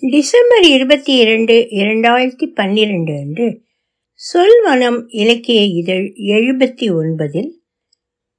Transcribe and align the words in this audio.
December 0.00 0.62
இருபத்தி 0.62 1.16
இரண்டு 1.16 1.66
இரண்டாயிரத்தி 1.70 2.46
பன்னிரண்டு 2.46 3.12
அன்று 3.12 3.62
சொல்வனம் 4.16 5.04
இலக்கிய 5.08 5.62
இதழ் 5.62 6.12
எழுபத்தி 6.16 6.94
ஒன்பதில் 6.94 7.50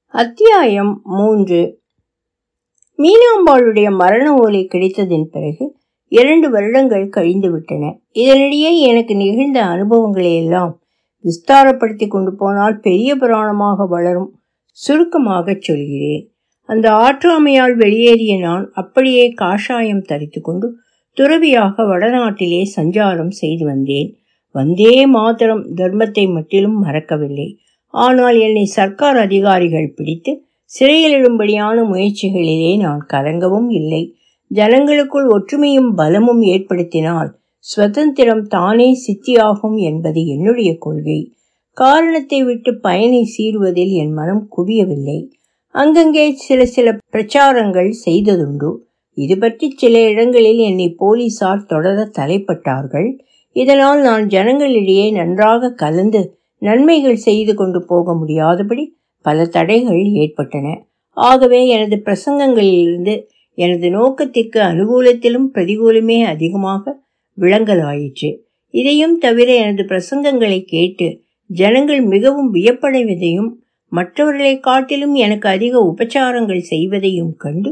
அத்தியாயம் 0.05 1.01
மூன்று. 1.03 1.81
மீனாம்பாளுடைய 2.97 3.95
மரண 3.95 4.33
ஓலை 4.33 4.67
கிடைத்ததின் 4.71 5.23
பிறகு 5.23 5.75
இரண்டு 6.07 6.49
வருடங்கள் 6.49 7.09
கழிந்துவிட்டன. 7.09 7.99
இதனிடையே 8.13 8.77
எனக்கு 8.77 9.15
நிகழ்ந்த 9.15 9.63
அனுபவங்களை 9.63 10.35
எல்லாம் 10.35 10.81
விஸ்தாரப்படுத்தி 11.23 12.07
கொண்டு 12.07 12.35
போனால் 12.35 12.79
பெரிய 12.79 13.15
புராணமாக 13.15 13.87
வளரும் 13.87 14.39
சுருக்கமாகச் 14.71 15.61
சொல்கிறேன். 15.61 16.31
அந்த 16.61 16.91
ஆற்றாமையால் 16.91 17.75
வெளியேறிய 17.75 18.39
நான் 18.39 18.71
அப்படியே 18.73 19.33
காஷாயம் 19.41 20.01
தரித்து 20.01 20.41
கொண்டு 20.41 20.75
துறவியாக 21.17 21.85
வடநாட்டிலே 21.85 22.61
சஞ்சாரம் 22.75 23.33
செய்து 23.41 23.65
வந்தேன். 23.65 24.09
வந்தே 24.55 25.05
மாத்திரம் 25.05 25.63
தர்மத்தை 25.75 26.25
மட்டிலும் 26.31 26.77
மறக்கவில்லை. 26.79 27.47
ஆனால் 27.93 28.37
என்னை 28.39 28.65
சர்க்கார் 28.65 29.17
அதிகாரிகள் 29.17 29.93
பிடித்து 29.95 30.31
சிறையிலிடும்படியான 30.71 31.77
முயற்சிகளிலே 31.91 32.71
நான் 32.77 33.03
கலங்கவும் 33.13 33.69
இல்லை. 33.69 34.03
ஜனங்களுக்குள் 34.51 35.27
ஒற்றுமையும் 35.27 35.91
பலமும் 35.91 36.41
ஏற்படுத்தினால் 36.41 37.29
சுதந்திரம் 37.59 38.43
தானே 38.47 38.89
சித்தியாகும் 39.05 39.77
என்பது 39.79 40.25
என்னுடைய 40.25 40.77
கொள்கை. 40.77 41.19
காரணத்தை 41.77 42.43
விட்டு 42.43 42.71
பயனை 42.79 43.21
சீருவதில் 43.37 43.93
என் 43.93 44.13
மனம் 44.13 44.43
குவியவில்லை. 44.57 45.19
அங்கங்கே 45.75 46.25
சில 46.37 46.59
சில 46.65 46.87
பிரச்சாரங்கள் 47.11 47.91
செய்ததுண்டு. 48.05 48.69
இது 49.17 49.37
பற்றி 49.37 49.67
சில 49.75 49.99
இடங்களில் 49.99 50.57
என்னை 50.57 50.87
போலீசார் 50.97 51.63
தொடர 51.65 52.09
தலைப்பட்டார்கள். 52.17 53.09
இதனால் 53.55 54.01
நான் 54.01 54.25
ஜனங்களிடையே 54.25 55.11
நன்றாக 55.11 55.71
கலந்து 55.73 56.21
நன்மைகள் 56.57 57.15
செய்து 57.15 57.53
கொண்டு 57.55 57.79
போக 57.85 58.13
முடியாதபடி 58.13 58.83
பல 59.21 59.45
தடைகள் 59.45 60.03
ஏற்பட்டன. 60.13 60.67
ஆகவே 61.17 61.67
எனது 61.67 61.97
பிரசங்கங்களிலிருந்து 62.05 63.15
எனது 63.53 63.89
நோக்கத்திற்கு 63.89 64.59
அனுகூலத்திலும் 64.59 65.47
பிரதிகூலமே 65.53 66.17
அதிகமாக 66.23 66.93
விளங்கலாயிற்று. 67.37 68.29
இதையும் 68.73 69.15
தவிர 69.17 69.49
எனது 69.55 69.83
பிரசங்கங்களை 69.83 70.59
கேட்டு 70.65 71.07
ஜனங்கள் 71.49 72.03
மிகவும் 72.05 72.53
வியப்படைவதையும் 72.53 73.49
மற்றவர்களை 73.91 74.55
காட்டிலும் 74.59 75.15
எனக்கு 75.15 75.47
அதிக 75.47 75.79
உபச்சாரங்கள் 75.91 76.63
செய்வதையும் 76.69 77.33
கண்டு 77.37 77.69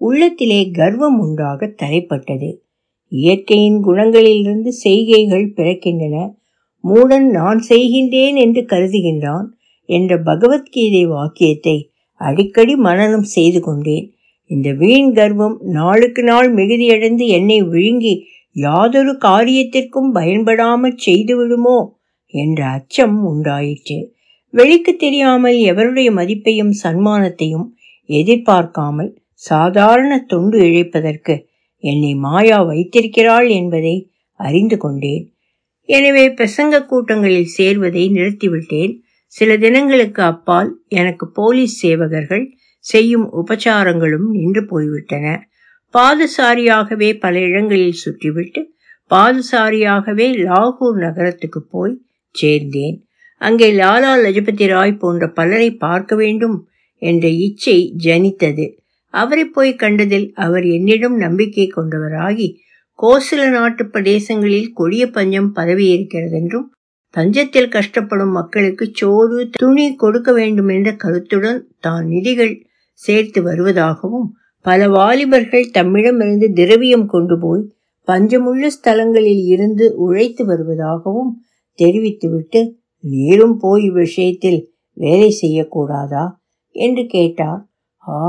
உள்ளத்திலே 0.00 0.60
கர்வம் 0.70 1.18
உண்டாக 1.18 1.70
தலைப்பட்டது 1.82 2.50
இயற்கையின் 3.12 3.78
குணங்களிலிருந்து 3.84 4.70
செய்கைகள் 4.84 5.46
பிறக்கின்றன. 5.56 6.16
மூடன் 6.84 7.26
நான் 7.30 7.60
செய்கின்றேன் 7.68 8.36
என்று 8.36 8.62
கருதுகின்றான் 8.64 9.46
என்ற 9.88 10.12
பகவத்கீதை 10.22 11.02
வாக்கியத்தை 11.06 11.76
அடிக்கடி 12.20 12.74
மனனம் 12.76 13.26
செய்து 13.28 13.60
கொண்டேன். 13.60 14.06
இந்த 14.50 14.68
வீண் 14.72 15.10
கர்வம் 15.12 15.56
நாளுக்கு 15.68 16.22
நாள் 16.22 16.48
மிகுதியடைந்து 16.54 17.24
என்னை 17.28 17.58
விழுங்கி 17.62 18.14
யாதொரு 18.56 19.12
காரியத்திற்கும் 19.24 20.10
பயன்படாமற் 20.14 21.02
செய்துவிடுமோ 21.06 21.78
என்ற 22.34 22.60
அச்சம் 22.68 23.18
உண்டாயிற்று. 23.24 23.98
வெளிக்கு 24.54 24.92
தெரியாமல் 24.96 25.58
எவருடைய 25.70 26.08
மதிப்பையும் 26.10 26.72
சன்மானத்தையும் 26.82 27.66
எதிர்பார்க்காமல் 28.08 29.10
சாதாரண 29.42 30.12
தொண்டு 30.26 30.58
இழைப்பதற்கு 30.58 31.34
என்னை 31.84 32.14
மாயா 32.14 32.62
வைத்திருக்கிறாள் 32.62 33.48
என்பதை 33.48 33.96
அறிந்து 34.40 34.76
கொண்டேன். 34.76 35.24
எனவே 35.88 36.24
பிரசங்க 36.28 36.86
கூட்டங்களில் 36.86 37.54
சேர்வதை 37.58 38.04
நிறுத்திவிட்டேன். 38.10 38.94
சில 39.26 39.56
தினங்களுக்கு 39.56 40.22
அப்பால் 40.22 40.70
எனக்கு 40.88 41.24
போலீஸ் 41.30 41.86
சேவகர்கள் 41.86 42.44
செய்யும் 42.78 43.26
உபச்சாரங்களும் 43.32 44.28
நின்று 44.30 44.62
போய்விட்டன. 44.64 45.26
பாதசாரியாகவே 45.94 47.08
பல 47.18 47.38
இடங்களில் 47.40 48.00
சுற்றிவிட்டு 48.04 48.60
பாதசாரியாகவே 49.10 50.26
லாகூர் 50.48 50.98
நகரத்துக்கு 50.98 51.60
போய் 51.70 51.94
சேர்ந்தேன். 52.34 52.96
அங்கே 53.40 53.68
லாலா 53.72 54.12
லஜபதி 54.24 54.66
ராய் 54.66 55.00
போன்ற 55.02 55.24
பலரை 55.30 55.70
பார்க்க 55.84 56.16
வேண்டும் 56.16 56.56
என்ற 57.02 57.28
இச்சை 57.28 57.78
ஜனித்தது. 58.06 58.66
அவரை 59.14 59.44
போய் 59.44 59.74
கண்டதில் 59.74 60.32
அவர் 60.34 60.64
என்னிடம் 60.64 61.16
நம்பிக்கை 61.16 61.66
கொண்டவராகி 61.76 62.48
கோசல 62.98 63.50
நாட்டு 63.50 63.84
பிரதேசங்களில் 63.84 64.72
கொடிய 64.72 65.10
பஞ்சம் 65.10 65.50
பரவி 65.52 65.86
இருக்கிறதென்றும் 65.86 66.66
பஞ்சத்தில் 67.10 67.68
கஷ்டப்படும் 67.68 68.32
மக்களுக்கு 68.32 68.90
சோறு 68.92 69.48
துணி 69.50 69.94
கொடுக்க 69.94 70.32
வேண்டும் 70.32 70.68
என்ற 70.68 70.92
கருத்துடன் 70.92 71.60
தான் 71.80 72.06
நிதிகள் 72.06 72.54
சேர்த்து 72.92 73.42
வருவதாகவும் 73.42 74.26
பல 74.64 74.88
வாலிபர்கள் 74.88 75.70
தம்மிடமிருந்து 75.72 76.52
திரவியம் 76.52 77.06
கொண்டு 77.06 77.38
போய் 77.38 77.62
பஞ்சமுள்ள 78.08 78.66
ஸ்தலங்களில் 78.66 79.44
இருந்து 79.46 79.94
உழைத்து 79.96 80.44
வருவதாகவும் 80.46 81.32
தெரிவித்துவிட்டு 81.78 82.60
நீரும் 83.04 83.56
போய் 83.58 83.88
விஷயத்தில் 83.90 84.60
வேலை 84.96 85.36
செய்யக்கூடாதா? 85.40 86.24
என்று 86.76 87.06
கேட்டார். 87.06 87.60
ஆ 88.02 88.20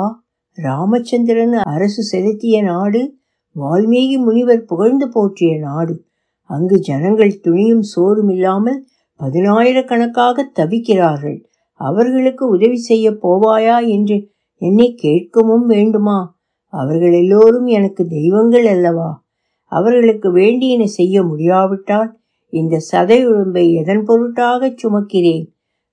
ராமச்சந்திரன் 0.62 1.54
அரசு 1.54 2.04
செலுத்திய 2.04 2.62
நாடு 2.62 3.20
வால்மீகி 3.56 4.18
முனிவர் 4.18 4.66
புகழ்ந்து 4.66 5.10
போற்றிய 5.10 5.60
நாடு. 5.60 6.06
அங்கு 6.44 6.80
ஜனங்கள் 6.80 7.40
துணியும் 7.44 7.82
சோறும் 7.82 8.30
இல்லாமல் 8.30 8.86
பதினாயிரக்கணக்காக 9.20 10.46
தவிக்கிறார்கள். 10.56 11.44
அவர்களுக்கு 11.74 12.48
உதவி 12.48 12.78
செய்ய 12.78 13.12
போவாயா 13.12 13.88
என்று 13.88 14.32
என்னை 14.58 14.96
கேட்கவும் 15.04 15.66
வேண்டுமா? 15.66 16.40
அவர்கள் 16.66 17.12
எல்லோரும் 17.12 17.66
எனக்கு 17.66 18.08
தெய்வங்கள் 18.08 18.66
அல்லவா? 18.66 19.24
அவர்களுக்கு 19.64 20.32
வேண்டியன 20.32 20.86
செய்ய 20.86 21.24
முடியாவிட்டால் 21.24 22.20
இந்த 22.50 22.82
சதை 22.92 23.26
உடம்பை 23.26 23.74
எதன் 23.74 24.04
பொருட்டாக 24.04 24.76
சுமக்கிறேன்? 24.84 25.46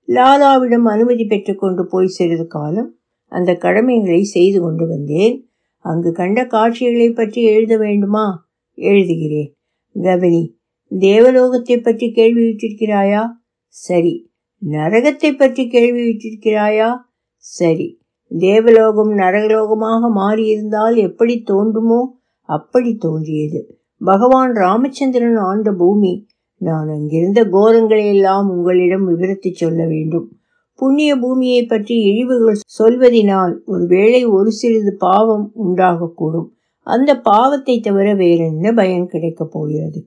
லாலாவிடம் 0.07 0.87
அனுமதி 0.87 1.25
பெற்றுக்கொண்டு 1.25 1.85
போய் 1.85 2.07
சிறிது 2.07 2.47
காலம் 2.47 2.96
அந்த 3.31 3.55
கடமைகளை 3.55 4.23
செய்து 4.23 4.61
கொண்டு 4.61 4.87
வந்தேன். 4.87 5.49
அங்கு 5.79 6.11
கண்ட 6.11 6.45
காட்சிகளை 6.45 7.09
பற்றி 7.09 7.43
எழுத 7.43 7.77
வேண்டுமா? 7.77 8.49
எழுதுகிறேன். 8.77 9.51
கவினி 9.95 10.55
தேவலோகத்தை 10.99 11.77
பற்றி 11.77 12.07
கேள்வியுற்றிருக்கிறாயா 12.15 13.29
சரி. 13.67 14.29
நரகத்தை 14.69 15.37
பற்றி 15.37 15.63
கேள்வியுற்றிருக்கிறாயா 15.63 16.95
சரி. 17.37 17.99
தேவலோகம் 18.29 19.11
நரகலோகமாக 19.11 20.09
மாறியிருந்தால் 20.15 20.95
எப்படி 20.95 21.43
தோன்றுமோ 21.47 21.99
அப்படி 22.41 22.95
தோன்றியது. 22.95 23.79
பகவான் 23.97 24.51
ராமச்சந்திரன் 24.51 25.35
ஆண்ட 25.35 25.71
பூமி. 25.71 26.27
நான் 26.57 26.89
அங்கிருந்த 26.89 27.43
கோரங்களை 27.43 28.05
எல்லாம் 28.05 28.49
உங்களிடம் 28.49 29.05
விவரித்து 29.05 29.49
சொல்ல 29.53 29.85
வேண்டும். 29.87 30.36
புண்ணிய 30.77 31.15
பூமியை 31.15 31.65
பற்றி 31.65 31.95
இழிவுகள் 31.95 32.59
சொல்வதினால் 32.79 33.53
ஒருவேளை 33.65 34.25
ஒரு 34.25 34.51
சிறிது 34.51 34.93
பாவம் 34.97 35.51
உண்டாகக்கூடும். 35.65 36.47
அந்த 36.87 37.11
பாவத்தை 37.19 37.79
தவிர 37.79 38.13
வேறென்ன 38.13 38.71
பயன் 38.71 39.07
கிடைக்கப் 39.07 39.51
போகிறது? 39.51 39.99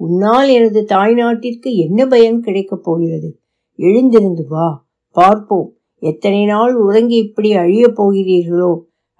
உன்னால் 0.00 0.48
எனது 0.48 0.80
தாய்நாட்டிற்கு 0.88 1.70
என்ன 1.76 2.06
பயன் 2.06 2.40
கிடைக்கப் 2.40 2.84
போகிறது? 2.84 3.30
எழுந்திருந்து 3.78 4.46
வா 4.48 4.86
பார்ப்போம். 5.16 5.68
எத்தனை 6.02 6.44
நாள் 6.44 6.74
உறங்கி 6.74 7.16
இப்படி 7.16 7.50
அழியப் 7.54 7.96
போகிறீர்களோ? 7.96 8.72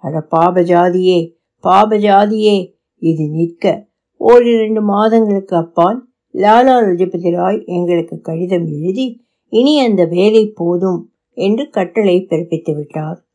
அட 0.03 0.27
பாபஜாதியே 0.31 1.19
பாபஜாதியே 1.63 2.57
இது 3.01 3.29
நிற்க. 3.29 3.87
ஓரிரண்டு 4.21 4.81
மாதங்களுக்கு 4.81 5.55
அப்பால் 5.55 5.99
லாலா 6.33 6.75
லஜபதி 6.87 7.29
ராய் 7.31 7.63
எங்களுக்கு 7.65 8.15
கடிதம் 8.21 8.65
எழுதி 8.65 9.05
இனி 9.49 9.79
அந்த 9.79 10.05
வேலை 10.05 10.47
போதும் 10.47 11.11
என்று 11.33 11.69
கட்டளை 11.69 12.25
பிறப்பித்து 12.29 12.75
விட்டார். 12.75 13.25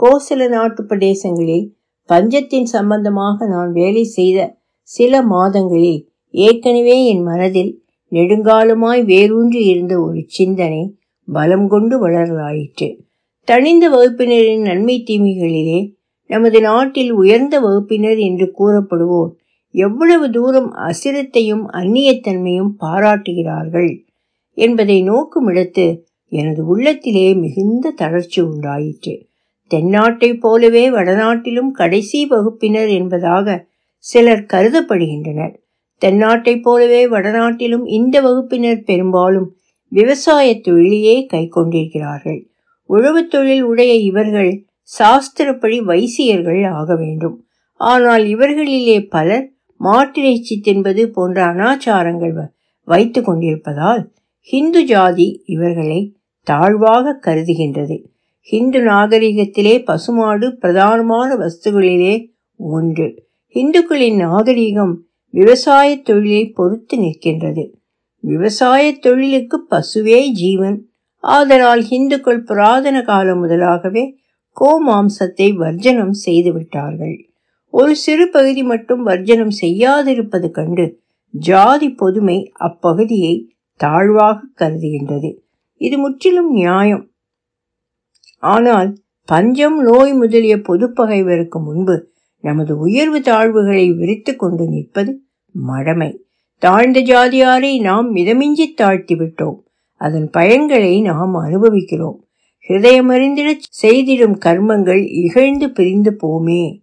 கோசல 0.00 0.48
நாட்டு 0.48 0.82
பிரதேசங்களில் 0.82 1.72
பஞ்சத்தின் 2.06 2.62
சம்பந்தமாக 2.62 3.46
நான் 3.46 3.72
வேலை 3.72 4.04
செய்த 4.04 4.58
சில 4.82 5.22
மாதங்களில் 5.22 6.08
ஏற்கனவே 6.30 7.06
என் 7.06 7.22
மனதில் 7.22 7.82
நெடுங்காலமாய் 8.08 9.04
வேரூன்றி 9.04 9.64
இருந்த 9.64 10.00
ஒரு 10.00 10.24
சிந்தனை 10.26 10.96
பலம் 11.24 11.68
கொண்டு 11.68 12.08
வளரலாயிற்று. 12.08 12.96
தனிந்த 13.44 13.88
வகுப்பினரின் 13.88 14.60
நன்மை 14.60 15.04
தீமைகளிலே 15.06 15.94
நமது 16.26 16.60
நாட்டில் 16.60 17.12
உயர்ந்த 17.12 17.60
வகுப்பினர் 17.60 18.16
என்று 18.16 18.54
கூறப்படுவோர் 18.58 19.32
எவ்வளவு 19.70 20.30
தூரம் 20.30 20.72
அசிரத்தையும் 20.72 21.64
அந்நியத்தன்மையும் 21.72 22.70
பாராட்டுகிறார்கள். 22.78 24.03
என்பதை 24.54 25.10
நோக்குமிடத்து 25.10 25.86
எனது 26.28 26.66
உள்ளத்திலே 26.66 27.34
மிகுந்த 27.34 27.90
தளர்ச்சி 27.90 28.40
உண்டாயிற்று. 28.40 29.26
தென்னாட்டைப் 29.70 30.40
போலவே 30.40 30.90
வடநாட்டிலும் 30.90 31.70
கடைசி 31.70 32.26
வகுப்பினர் 32.26 32.88
என்பதாக 32.88 33.66
சிலர் 33.98 34.46
கருதப்படுகின்றனர். 34.52 35.54
தென்னாட்டைப் 36.02 36.62
போலவே 36.62 37.06
வடநாட்டிலும் 37.08 37.86
இந்த 37.86 38.20
வகுப்பினர் 38.20 38.82
பெரும்பாலும் 38.82 39.56
விவசாய 39.88 40.60
தொழிலையே 40.60 41.26
கை 41.26 41.46
கொண்டிருக்கிறார்கள் 41.46 42.40
உழவுத் 42.90 43.30
தொழில் 43.30 43.62
உடைய 43.62 43.92
இவர்கள் 43.94 44.64
சாஸ்திரப்படி 44.98 45.78
வைசியர்கள் 45.84 46.70
ஆக 46.70 46.96
வேண்டும். 46.96 47.46
ஆனால் 47.76 48.24
இவர்களிலே 48.24 49.08
பலர் 49.08 49.52
மாட்டிறைச்சி 49.80 50.54
தின்பது 50.62 51.10
போன்ற 51.10 51.44
அனாச்சாரங்கள் 51.44 52.34
வைத்து 52.84 53.22
கொண்டிருப்பதால் 53.22 54.02
ஹிந்து 54.46 54.84
ஜாதி 54.84 55.42
இவர்களை 55.46 56.16
தாழ்வாக 56.42 57.18
கருதுகின்றது. 57.26 58.04
ஹிந்து 58.40 58.80
நாகரிகத்திலே 58.80 59.84
பசுமாடு 59.84 60.48
பிரதானமான 60.48 61.36
வஸ்துகளிலே 61.36 62.28
ஒன்று. 62.56 63.26
இந்துக்களின் 63.54 64.16
நாகரிகம் 64.16 65.04
விவசாய 65.30 65.96
தொழிலை 65.96 66.48
பொறுத்து 66.48 66.98
நிற்கின்றது. 66.98 67.70
விவசாய 68.18 68.92
தொழிலுக்கு 68.92 69.66
பசுவே 69.70 70.28
ஜீவன். 70.28 70.88
ஆதலால் 71.18 71.88
இந்துக்கள் 71.88 72.42
புராதன 72.42 73.02
காலம் 73.02 73.48
முதலாகவே 73.48 74.12
கோமாம்சத்தை 74.60 75.54
வர்ஜனம் 75.54 76.14
செய்துவிட்டார்கள். 76.26 77.16
ஒரு 77.68 77.96
சிறு 77.96 78.28
பகுதி 78.28 78.62
மட்டும் 78.62 79.02
வர்ஜனம் 79.02 79.50
செய்யாதிருப்பது 79.60 80.50
கண்டு 80.50 81.00
ஜாதி 81.30 81.88
பொதுமை 81.88 82.52
அப்பகுதியை 82.58 83.48
தாழ்வாக 83.76 84.40
கருதுகின்றது. 84.58 85.36
இது 85.76 85.98
முற்றிலும் 85.98 86.50
நியாயம். 86.50 87.10
ஆனால் 88.38 88.98
பஞ்சம் 89.26 89.82
நோய் 89.82 90.12
முதலிய 90.12 90.56
பொதுப்பகைவருக்கு 90.56 91.62
முன்பு 91.64 92.12
நமது 92.40 92.78
உயர்வு 92.78 93.18
தாழ்வுகளை 93.18 93.96
விரித்து 93.96 94.36
கொண்டு 94.36 94.68
நிற்பது 94.68 95.20
மடமை 95.54 96.22
தாழ்ந்த 96.58 97.00
ஜாதியாரை 97.00 97.80
நாம் 97.80 98.16
மிதமிஞ்சி 98.16 98.74
தாழ்த்தி 98.74 99.14
விட்டோம் 99.14 99.58
அதன் 100.00 100.30
பயன்களை 100.32 101.02
நாம் 101.02 101.34
அனுபவிக்கிறோம். 101.34 102.18
ஹிருதயமறிந்திட 102.68 103.50
செய்திடும் 103.82 104.36
கர்மங்கள் 104.44 105.02
இகழ்ந்து 105.08 105.70
பிரிந்து 105.70 106.16
போமே. 106.22 106.80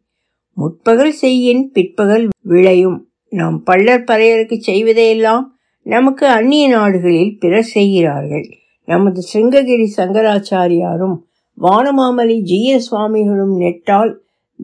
முற்பகல் 0.58 1.12
செய்யின் 1.12 1.72
பிற்பகல் 1.72 2.28
விளையும். 2.42 3.10
நாம் 3.30 3.64
பள்ளர் 3.64 4.04
பறையருக்கு 4.04 4.58
செய்வதையெல்லாம் 4.68 5.46
நமக்கு 5.84 6.28
அந்நிய 6.28 6.68
நாடுகளில் 6.68 7.40
பிறர் 7.40 7.64
செய்கிறார்கள். 7.64 8.50
நமது 8.86 9.22
சிங்ககிரி 9.34 9.88
சங்கராச்சாரியாரும் 9.98 11.18
வானமாமலை 11.62 12.42
ஜீய 12.42 12.78
சுவாமிகளும் 12.78 13.58
நெட்டால் 13.58 14.20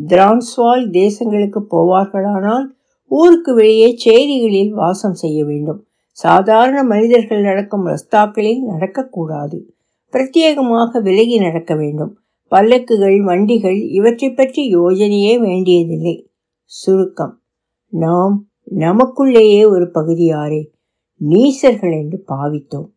திரான்ஸ்வால் 0.07 0.89
தேசங்களுக்கு 0.91 1.61
போவார்களானால் 1.71 2.65
ஊருக்கு 3.07 3.53
வெளியே 3.53 3.97
சேரிகளில் 4.05 4.69
வாசம் 4.69 5.13
செய்ய 5.13 5.45
வேண்டும். 5.45 5.85
சாதாரண 6.11 6.83
மனிதர்கள் 6.83 7.41
நடக்கும் 7.41 7.87
ரஸ்தாக்களில் 7.87 8.61
நடக்கக்கூடாது. 8.69 9.61
பிரத்யேகமாக 10.11 11.01
விலகி 11.01 11.39
நடக்க 11.39 11.75
வேண்டும். 11.75 12.19
பல்லக்குகள் 12.51 13.19
வண்டிகள் 13.19 13.89
இவற்றை 13.89 14.29
பற்றி 14.31 14.75
யோஜனையே 14.75 15.39
வேண்டியதில்லை. 15.39 16.29
சுருக்கம். 16.63 17.41
நாம் 17.87 18.47
நமக்குள்ளேயே 18.75 19.67
ஒரு 19.69 19.89
பகுதியாரே. 19.91 20.75
நீசர்கள் 21.21 21.91
என்று 21.91 22.23
பாவித்தோம். 22.27 22.89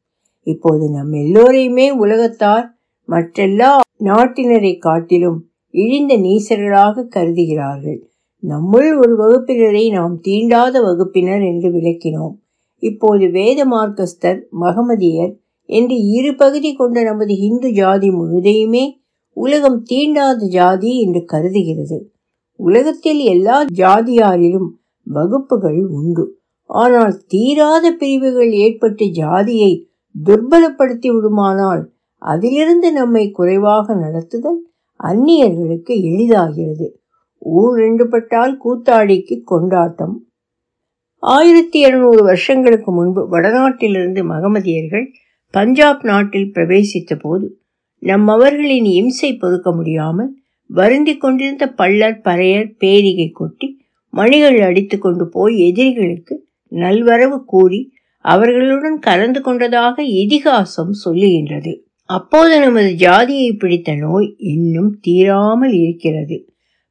இப்போது 0.43 0.91
நம் 0.91 1.13
எல்லோரையுமே 1.13 1.91
உலகத்தார் 1.91 2.79
மற்றெல்லா 3.09 3.79
நாட்டினரை 4.05 4.79
காட்டிலும் 4.79 5.49
இழிந்த 5.71 6.17
நீசர்களாக 6.17 7.07
கருதுகிறார்கள். 7.09 8.09
நம்முள் 8.43 8.99
ஒரு 8.99 9.15
வகுப்பினரை 9.17 9.91
நாம் 9.91 10.21
தீண்டாத 10.21 10.83
வகுப்பினர் 10.83 11.43
என்று 11.43 11.71
விளக்கினோம். 11.71 12.35
இப்போது 12.79 13.31
வேத 13.31 13.65
மார்க்கஸ்தர் 13.65 14.41
மகமதியர் 14.61 15.37
என்று 15.65 15.97
இரு 15.97 16.35
பகுதி 16.35 16.75
கொண்ட 16.75 17.03
நமது 17.03 17.37
இந்து 17.37 17.73
ஜாதி 17.73 18.09
முழுதையுமே 18.11 18.91
உலகம் 19.33 19.83
தீண்டாத 19.91 20.47
ஜாதி 20.49 21.01
என்று 21.01 21.25
கருதுகிறது. 21.25 21.99
உலகத்தில் 22.57 23.19
எல்லா 23.19 23.65
ஜாதியாரிலும் 23.65 24.69
வகுப்புகள் 25.03 25.87
உண்டு. 25.87 26.40
ஆனால் 26.71 27.15
தீராத 27.27 27.93
பிரிவுகள் 27.93 28.51
ஏற்பட்டு 28.53 29.11
ஜாதியை 29.11 29.89
துர்பலப்படுத்தி 30.27 31.09
விடுமானால் 31.11 31.93
அதிலிருந்து 32.19 32.93
நம்மை 32.93 33.31
குறைவாக 33.31 33.95
நடத்துதல் 33.95 34.61
அந்நியர்களுக்கு 35.01 35.95
எளிதாகிறது. 36.11 36.89
ஊர் 37.39 37.79
ரெண்டுபட்டால் 37.79 38.57
கூத்தாடிக்கு 38.57 39.43
கொண்டாட்டம். 39.43 40.23
ஆயிரத்தி 41.19 41.79
இருநூறு 41.79 42.23
வருஷங்களுக்கு 42.23 42.93
முன்பு 42.93 43.29
வடநாட்டிலிருந்து 43.29 44.25
மகமதியர்கள் 44.25 45.07
பஞ்சாப் 45.51 46.03
நாட்டில் 46.03 46.53
பிரவேசித்த 46.53 47.15
போது 47.17 47.57
நம்மவர்களின் 48.03 48.85
இம்சை 48.85 49.37
பொறுக்க 49.37 49.73
முடியாமல் 49.73 50.31
வருந்தி 50.67 51.17
கொண்டிருந்த 51.17 51.67
பள்ளர் 51.67 52.21
பறையர் 52.21 52.71
பேரிகை 52.79 53.29
கொட்டி 53.31 53.69
மணிகள் 54.11 54.61
அடித்து 54.61 54.99
கொண்டு 54.99 55.29
போய் 55.29 55.57
எதிரிகளுக்கு 55.59 56.50
நல்வரவு 56.73 57.39
கூறி 57.45 57.81
அவர்களுடன் 58.25 58.99
கலந்து 58.99 59.41
கொண்டதாக 59.41 60.03
இதிகாசம் 60.23 60.93
சொல்லுகின்றது. 61.05 61.73
அப்போது 62.11 62.55
நமது 62.61 62.91
ஜாதியை 62.97 63.51
பிடித்த 63.53 63.91
நோய் 63.95 64.29
இன்னும் 64.53 64.91
தீராமல் 65.01 65.73
இருக்கிறது. 65.73 66.37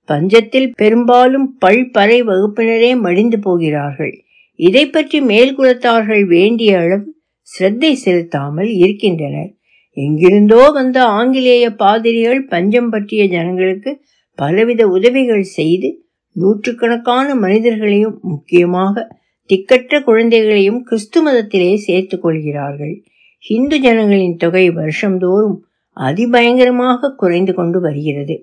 பஞ்சத்தில் 0.10 0.70
பெரும்பாலும் 0.76 1.48
பல்பறை 1.60 2.20
வகுப்பினரே 2.22 2.92
மடிந்து 2.96 3.40
போகிறார்கள். 3.40 4.14
இதை 4.60 4.84
பற்றி 4.86 5.18
மேல்குலத்தார்கள் 5.22 6.24
வேண்டிய 6.26 6.80
அளவு 6.80 7.08
சிரத்தை 7.48 7.92
செலுத்தாமல் 7.96 8.72
இருக்கின்றனர். 8.76 9.52
எங்கிருந்தோ 9.98 10.62
வந்த 10.72 10.98
ஆங்கிலேய 11.10 11.66
பாதிரிகள் 11.76 12.42
பஞ்சம் 12.48 12.90
பற்றிய 12.90 13.24
ஜனங்களுக்கு 13.28 13.92
பலவித 14.40 14.81
உதவிகள் 14.88 15.46
செய்து 15.58 15.90
நூற்றுக்கணக்கான 16.36 17.28
மனிதர்களையும் 17.36 18.18
முக்கியமாக 18.22 19.06
திக்கற்ற 19.50 20.04
குழந்தைகளையும் 20.04 20.84
கிறிஸ்து 20.84 21.19
மதத்திலே 21.28 21.75
சேர்த்துக் 21.75 22.22
கொள்கிறார்கள். 22.22 23.04
ஹிந்து 23.38 23.81
ஜனங்களின் 23.81 24.36
தொகை 24.36 24.69
வருஷந்தோறும் 24.69 25.57
அதிபயங்கரமாக 25.98 27.16
குறைந்து 27.16 27.54
கொண்டு 27.54 27.80
வருகிறது. 27.80 28.36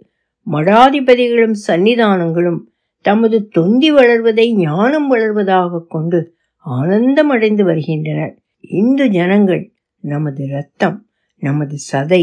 மடாதிபதிகளும் 0.46 1.56
சன்னிதானங்களும் 1.66 2.60
தமது 3.04 3.48
தொந்தி 3.48 3.90
வளர்வதை 3.90 4.54
ஞானம் 4.54 5.14
வளர்வதாக 5.14 5.80
கொண்டு 5.88 6.34
ஆனந்தம் 6.58 7.28
அடைந்து 7.28 7.64
வருகின்றனர். 7.64 8.34
இந்து 8.60 9.10
ஜனங்கள் 9.10 9.72
நமது 10.04 10.44
இரத்தம் 10.46 11.06
நமது 11.42 11.76
சதை 11.92 12.22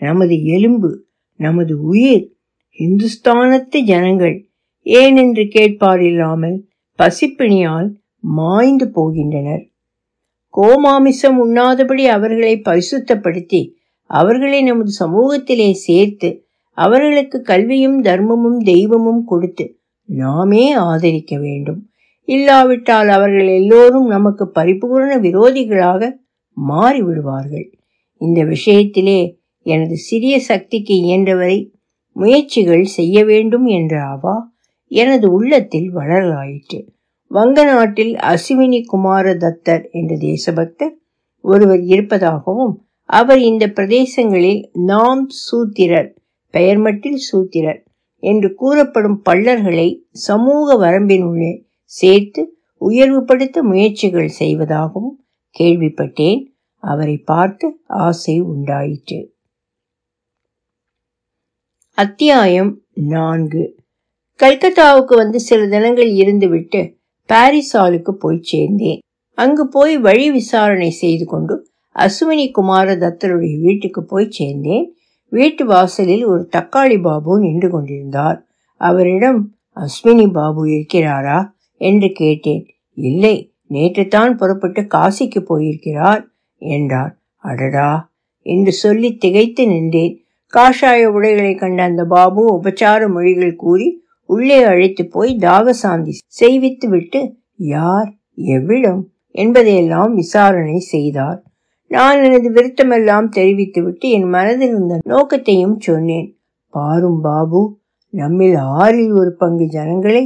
நமது 0.00 0.44
எலும்பு 0.44 0.90
நமது 1.40 1.82
உயிர் 1.82 2.26
இந்துஸ்தானத்து 2.78 3.78
ஜனங்கள் 3.82 4.36
ஏனென்று 4.86 5.44
கேட்பாரில்லாமல் 5.56 6.56
பசிப்பிணியால் 6.98 7.88
மாய்ந்து 8.22 8.90
போகின்றனர். 8.96 9.70
கோமாமிசம் 10.56 11.38
உண்ணாதபடி 11.46 12.04
அவர்களை 12.06 12.62
பரிசுத்தப்படுத்தி 12.64 13.72
அவர்களை 14.06 14.62
நமது 14.62 14.90
சமூகத்திலே 15.00 15.72
சேர்த்து 15.72 16.46
அவர்களுக்கு 16.70 17.42
கல்வியும் 17.42 18.02
தர்மமும் 18.02 18.58
தெய்வமும் 18.64 19.24
கொடுத்து 19.24 19.78
நாமே 20.04 20.72
ஆதரிக்க 20.72 21.38
வேண்டும். 21.38 21.90
இல்லாவிட்டால் 22.24 23.08
அவர்கள் 23.08 23.46
எல்லோரும் 23.46 24.06
நமக்கு 24.06 24.50
பரிபூர்ண 24.54 25.18
விரோதிகளாக 25.20 26.12
மாறிவிடுவார்கள். 26.68 27.72
இந்த 28.16 28.44
விஷயத்திலே 28.44 29.40
எனது 29.62 29.96
சிறிய 29.96 30.40
சக்திக்கு 30.40 30.94
இயன்றவரை 30.94 31.72
முயற்சிகள் 32.12 32.84
செய்ய 32.84 33.24
வேண்டும் 33.24 33.66
என்ற 33.66 34.02
அவா 34.04 34.52
எனது 34.86 35.32
உள்ளத்தில் 35.32 35.94
வளரலாயிற்று. 35.96 36.86
வங்க 37.34 37.64
நாட்டில் 37.64 38.14
அஸ்வினி 38.14 38.84
குமார 38.84 39.34
தத்தர் 39.34 39.90
என்ற 39.90 40.16
தேசபக்தர் 40.16 40.94
ஒருவர் 41.40 41.80
இருப்பதாகவும் 41.80 42.86
அவர் 43.04 43.38
இந்த 43.38 43.66
பிரதேசங்களில் 43.66 44.68
நாம் 44.72 45.28
சூத்திரர் 45.28 46.14
பெயர் 46.50 46.78
மட்டில் 46.78 47.18
சூத்திரர் 47.32 47.80
என்று 48.18 48.54
கூறப்படும் 48.54 49.22
பள்ளர்களை 49.22 50.06
சமூக 50.10 50.74
வரம்பினுள்ளே 50.74 51.62
சேர்த்து 51.84 52.58
உயர்வுபடுத்த 52.80 53.62
முயற்சிகள் 53.62 54.28
செய்வதாகவும் 54.28 55.24
கேள்விப்பட்டேன். 55.58 56.42
அவரை 56.76 57.16
பார்த்து 57.16 57.80
ஆசை 57.86 58.40
உண்டாயிற்று. 58.40 59.34
அத்தியாயம் 61.98 62.82
நான்கு. 62.92 63.78
கல்கத்தாவுக்கு 64.40 65.14
வந்து 65.14 65.40
சில 65.40 65.66
தினங்கள் 65.66 66.10
இருந்துவிட்டு 66.10 67.00
பாரிஸ் 67.32 67.76
போய் 68.18 68.40
சேர்ந்தேன். 68.52 68.98
அங்கு 69.34 69.68
போய் 69.68 69.98
வழி 69.98 70.30
விசாரணை 70.30 70.90
செய்து 70.90 71.24
கொண்டு 71.24 71.70
அஸ்வினி 71.94 72.50
குமார 72.50 72.96
தத்தருடைய 72.96 73.60
வீட்டுக்கு 73.60 74.04
போய் 74.04 74.28
சேர்ந்தேன். 74.38 74.86
வீட்டு 75.28 75.64
வாசலில் 75.64 76.24
ஒரு 76.24 76.48
தக்காளி 76.56 77.02
பாபு 77.02 77.40
நின்று 77.40 77.70
கொண்டிருந்தார். 77.70 78.46
அவரிடம் 78.76 79.54
அஸ்வினி 79.76 80.32
பாபு 80.32 80.66
இருக்கிறாரா? 80.66 81.50
என்று 81.76 82.10
கேட்டேன். 82.12 82.66
இல்லை 82.94 83.52
நேற்றுத்தான் 83.70 84.32
புறப்பட்டு 84.32 84.80
காசிக்கு 84.80 85.40
போயிருக்கிறார் 85.40 86.28
என்றார். 86.58 87.16
அடடா 87.36 88.12
என்று 88.42 88.72
சொல்லி 88.72 89.16
திகைத்து 89.16 89.66
நின்றேன். 89.66 90.24
காஷாய 90.52 91.04
உடைகளை 91.04 91.54
கண்ட 91.54 91.82
அந்த 91.82 92.04
பாபு 92.04 92.60
உபச்சார 92.62 93.10
மொழிகள் 93.12 93.56
கூறி 93.56 94.01
உள்ளே 94.32 94.58
அழைத்து 94.62 95.02
போய் 95.06 95.32
தாகசாந்தி 95.40 96.12
செய்வித்து 96.40 96.86
விட்டு 96.88 97.20
யார்? 97.74 98.10
எவ்விடம்? 98.54 99.02
என்பதையெல்லாம் 99.34 100.12
விசாரணை 100.14 100.78
செய்தார். 100.92 101.38
நான் 101.90 102.18
எனது 102.24 102.48
விருத்தமெல்லாம் 102.52 103.28
தெரிவித்துவிட்டு 103.28 104.06
என் 104.10 104.28
மனதில் 104.28 104.68
இருந்த 104.68 104.98
நோக்கத்தையும் 105.04 105.76
சொன்னேன். 105.80 106.28
பாரும் 106.74 107.20
பாபு 107.20 107.62
நம்மில் 108.12 108.56
ஆறில் 108.78 109.12
ஒரு 109.12 109.32
பங்கு 109.36 109.66
ஜனங்களை 109.68 110.22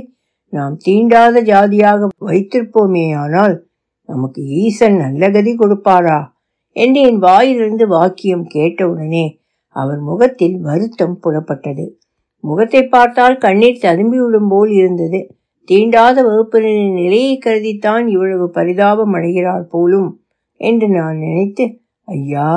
நாம் 0.52 0.74
தீண்டாத 0.84 1.42
ஜாதியாக 1.42 2.08
வைத்திருப்போமேயானால் 2.26 3.56
நமக்கு 4.08 4.40
ஈசன் 4.62 4.96
நல்ல 4.96 5.30
கதி 5.30 5.52
கொடுப்பாரா? 5.54 6.18
என்று 6.76 7.00
என் 7.00 7.18
வாயிலிருந்து 7.18 7.84
வாக்கியம் 7.88 8.44
கேட்டவுடனே 8.46 9.26
அவர் 9.76 10.00
முகத்தில் 10.00 10.56
வருத்தம் 10.60 11.16
புலப்பட்டது. 11.22 11.86
முகத்தை 12.44 12.82
பார்த்தால் 12.86 13.36
கண்ணீர் 13.36 13.82
ததும்பிவிடும் 13.82 14.48
போல் 14.48 14.72
இருந்தது. 14.72 15.20
தீண்டாத 15.68 16.16
வகுப்பினரின் 16.22 16.94
நிலையை 16.94 17.32
கருதித்தான் 17.38 18.04
இவ்வளவு 18.06 18.46
பரிதாபம் 18.50 19.12
அடைகிறார் 19.12 19.64
போலும் 19.68 20.08
என்று 20.60 20.88
நான் 20.88 21.16
நினைத்து 21.18 21.64
ஐயா 22.08 22.50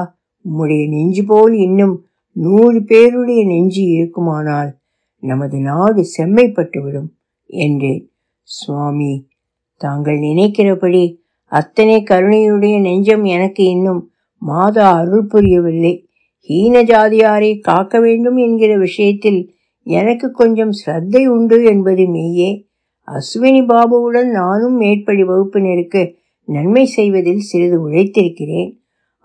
உம்முடைய 0.46 0.84
நெஞ்சு 0.90 1.24
போல் 1.26 1.56
இன்னும் 1.58 1.96
நூறு 2.36 2.80
பேருடைய 2.84 3.42
நெஞ்சு 3.46 3.84
இருக்குமானால் 3.96 4.70
நமது 5.24 5.58
நாடு 5.60 6.02
செம்மைப்பட்டுவிடும் 6.18 7.10
என்றேன். 7.50 8.04
சுவாமி 8.48 9.14
தாங்கள் 9.82 10.20
நினைக்கிறபடி 10.20 11.04
அத்தனை 11.52 11.98
கருணையுடைய 12.04 12.76
நெஞ்சம் 12.80 13.24
எனக்கு 13.36 13.64
இன்னும் 13.66 14.02
மாதா 14.42 14.88
அருள் 15.00 15.28
புரியவில்லை. 15.28 15.94
ஹீன 16.50 16.82
ஜாதியாரை 16.84 17.52
காக்க 17.60 18.00
வேண்டும் 18.00 18.38
என்கிற 18.38 18.72
விஷயத்தில் 18.78 19.40
எனக்கு 19.90 20.28
கொஞ்சம் 20.32 20.74
ஸ்ரத்தை 20.80 21.22
உண்டு 21.28 21.58
என்பது 21.64 22.04
மெய்யே. 22.14 22.50
அஸ்வினி 23.08 23.62
பாபுவுடன் 23.66 24.30
நானும் 24.32 24.76
மேற்படி 24.76 25.24
வகுப்பினருக்கு 25.24 26.02
நன்மை 26.48 26.86
செய்வதில் 26.86 27.48
சிறிது 27.50 27.78
உழைத்திருக்கிறேன். 27.90 28.70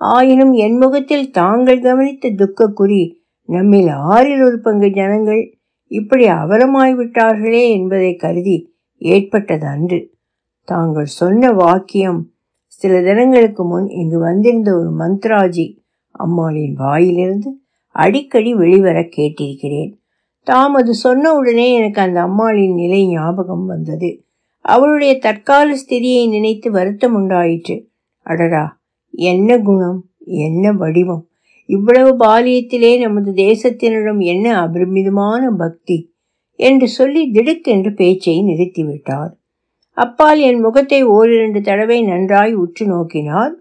ஆயினும் 0.00 0.52
என் 0.52 0.76
முகத்தில் 0.76 1.30
தாங்கள் 1.30 1.80
கவனித்த 1.80 2.30
துக்க 2.30 2.68
குறி 2.68 3.02
நம்மில் 3.48 3.90
ஆறில் 4.12 4.42
ஒரு 4.42 4.58
பங்கு 4.60 4.88
ஜனங்கள் 4.90 5.42
இப்படி 5.90 6.24
அவலமாய்விட்டார்களே 6.28 7.64
என்பதை 7.68 8.12
கருதி 8.14 8.56
ஏற்பட்டது 9.02 9.66
அன்று 9.66 9.98
தாங்கள் 10.68 11.08
சொன்ன 11.20 11.50
வாக்கியம் 11.52 12.20
சில 12.66 13.00
தினங்களுக்கு 13.02 13.62
முன் 13.64 13.88
இங்கு 14.00 14.18
வந்திருந்த 14.18 14.70
ஒரு 14.78 14.90
மந்த்ராஜி 14.98 15.66
அம்மாளின் 16.14 16.74
வாயிலிருந்து 16.74 17.50
அடிக்கடி 17.94 18.54
வெளிவர 18.54 18.98
கேட்டிருக்கிறேன். 19.16 19.92
தாம் 20.46 20.74
அது 20.74 20.94
சொன்ன 20.94 21.34
உடனே 21.34 21.72
எனக்கு 21.72 22.00
அந்த 22.00 22.20
அம்மாளின் 22.20 22.74
நிலை 22.74 23.06
ஞாபகம் 23.06 23.66
வந்தது. 23.66 24.10
அவளுடைய 24.64 25.18
தற்கால 25.18 25.74
ஸ்திதியை 25.74 26.28
நினைத்து 26.28 26.70
வருத்தம் 26.70 27.14
உண்டாயிற்று. 27.14 27.76
அடடா 28.26 28.64
என்ன 29.10 29.58
குணம் 29.58 30.00
என்ன 30.42 30.72
வடிவம். 30.72 31.28
இவ்வளவு 31.68 32.10
பாலியத்திலே 32.16 32.98
நமது 33.00 33.30
தேசத்தினரிடம் 33.32 34.20
என்ன 34.24 34.46
அபரிமிதமான 34.60 35.50
பக்தி 35.50 36.12
என்று 36.60 36.88
சொல்லி 36.88 37.30
திடுக்கென்று 37.30 37.94
பேச்சை 37.94 38.36
நிறுத்திவிட்டார். 38.42 39.32
அப்பால் 39.96 40.40
என் 40.40 40.60
முகத்தை 40.60 41.04
ஓரிரண்டு 41.04 41.60
தடவை 41.60 42.02
நன்றாய் 42.02 42.54
உற்று 42.54 42.84
நோக்கினார். 42.86 43.52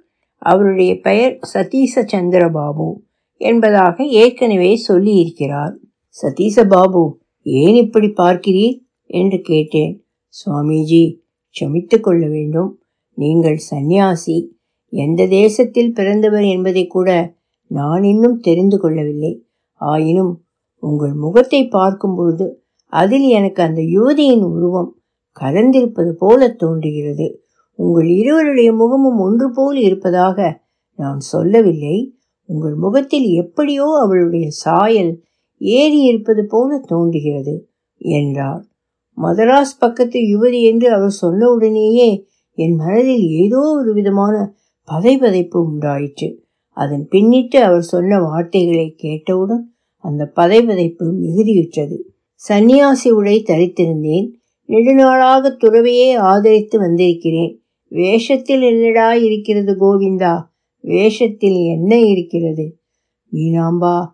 அவருடைய 0.42 1.00
பெயர் 1.00 1.38
சதீச 1.42 2.06
சந்திரபாபு 2.12 2.88
என்பதாக 3.42 4.04
ஏற்கனவே 4.04 4.72
சொல்லியிருக்கிறார். 4.88 5.74
சதீசபாபு 6.22 7.04
ஏன் 7.46 7.76
இப்படி 7.76 8.08
பார்க்கிறீர்? 8.08 8.76
என்று 9.10 9.42
கேட்டேன். 9.42 9.94
சுவாமிஜி 10.34 11.04
க்ஷமித்து 11.56 11.98
கொள்ள 12.00 12.28
வேண்டும். 12.28 12.70
நீங்கள் 13.18 13.58
சந்நியாசி. 13.58 14.38
எந்த 14.94 15.22
தேசத்தில் 15.28 15.94
பிறந்தவர் 15.94 16.46
என்பதை 16.46 16.88
கூட 16.88 17.10
நான் 17.72 18.04
இன்னும் 18.04 18.40
தெரிந்து 18.40 18.78
கொள்ளவில்லை. 18.80 19.34
ஆயினும் 19.82 20.34
உங்கள் 20.84 21.14
முகத்தை 21.14 21.62
பார்க்கும்பொழுது 21.68 22.46
அதில் 22.94 23.28
எனக்கு 23.30 23.64
அந்த 23.64 23.82
யுவதியின் 23.82 24.44
உருவம் 24.50 24.90
கலந்திருப்பது 25.42 26.12
போல 26.12 26.50
தோன்றுகிறது. 26.54 27.28
உங்கள் 27.80 28.10
இருவருடைய 28.18 28.70
முகமும் 28.74 29.20
ஒன்று 29.20 29.48
போல் 29.52 29.78
இருப்பதாக 29.78 30.40
நான் 31.00 31.22
சொல்லவில்லை. 31.26 31.98
உங்கள் 32.50 32.76
முகத்தில் 32.76 33.28
எப்படியோ 33.34 33.86
அவளுடைய 34.02 34.48
சாயல் 34.64 35.14
ஏறி 35.64 36.00
இருப்பது 36.00 36.46
போல 36.46 36.80
தோன்றுகிறது 36.80 37.70
என்றார் 37.98 38.66
மதராஸ் 39.18 39.80
பக்கத்து 39.80 40.20
யுவதி 40.20 40.62
என்று 40.62 40.94
அவர் 40.94 41.10
சொன்ன 41.10 41.50
உடனேயே 41.50 42.26
என் 42.56 42.76
மனதில் 42.76 43.28
ஏதோ 43.28 43.60
ஒரு 43.60 43.94
விதமான 43.94 44.54
பதைபதைப்பு 44.88 45.58
உண்டாயிற்று. 45.58 46.44
அதன் 46.68 47.08
பின்னிட்டு 47.12 47.56
அவர் 47.56 47.82
சொன்ன 47.82 48.20
வார்த்தைகளை 48.20 48.94
கேட்டவுடன் 48.98 49.74
அந்த 49.98 50.32
பதைபதைப்பு 50.36 51.12
மிகுதியுற்றது. 51.22 51.98
சன்னியாசி 52.50 53.10
உடை 53.10 53.44
தரித்திருந்தேன். 53.44 54.28
நெடுநாளாக 54.68 55.58
துறவையே 55.60 56.18
ஆதரித்து 56.18 56.80
வந்திருக்கிறேன். 56.80 57.62
வேஷத்தில் 57.88 58.62
என்னடா 58.62 59.14
இருக்கிறது 59.14 59.74
கோவிந்தா? 59.74 60.44
வேஷத்தில் 60.80 61.56
என்ன 61.56 62.00
இருக்கிறது? 62.00 62.78
மீனாம்பா 63.32 64.06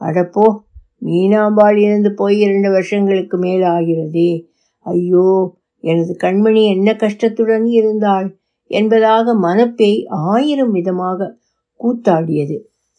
அடப்போ 0.00 0.64
மீனாம்பாள் 1.02 1.76
இருந்து 1.76 2.14
போய் 2.14 2.38
இரண்டு 2.38 2.70
வருஷங்களுக்கு 2.70 3.36
மேல் 3.38 3.60
ஆகிறதே. 3.60 4.30
ஐயோ 4.78 5.58
எனது 5.80 6.16
கண்மணி 6.20 6.62
என்ன 6.66 6.92
கஷ்டத்துடன் 6.92 7.64
இருந்தாள் 7.64 8.38
என்பதாக 8.66 9.34
மனப்பேய் 9.34 10.06
ஆயிரம் 10.06 10.70
விதமாக 10.70 11.38
கூத்தாடியது. 11.80 12.56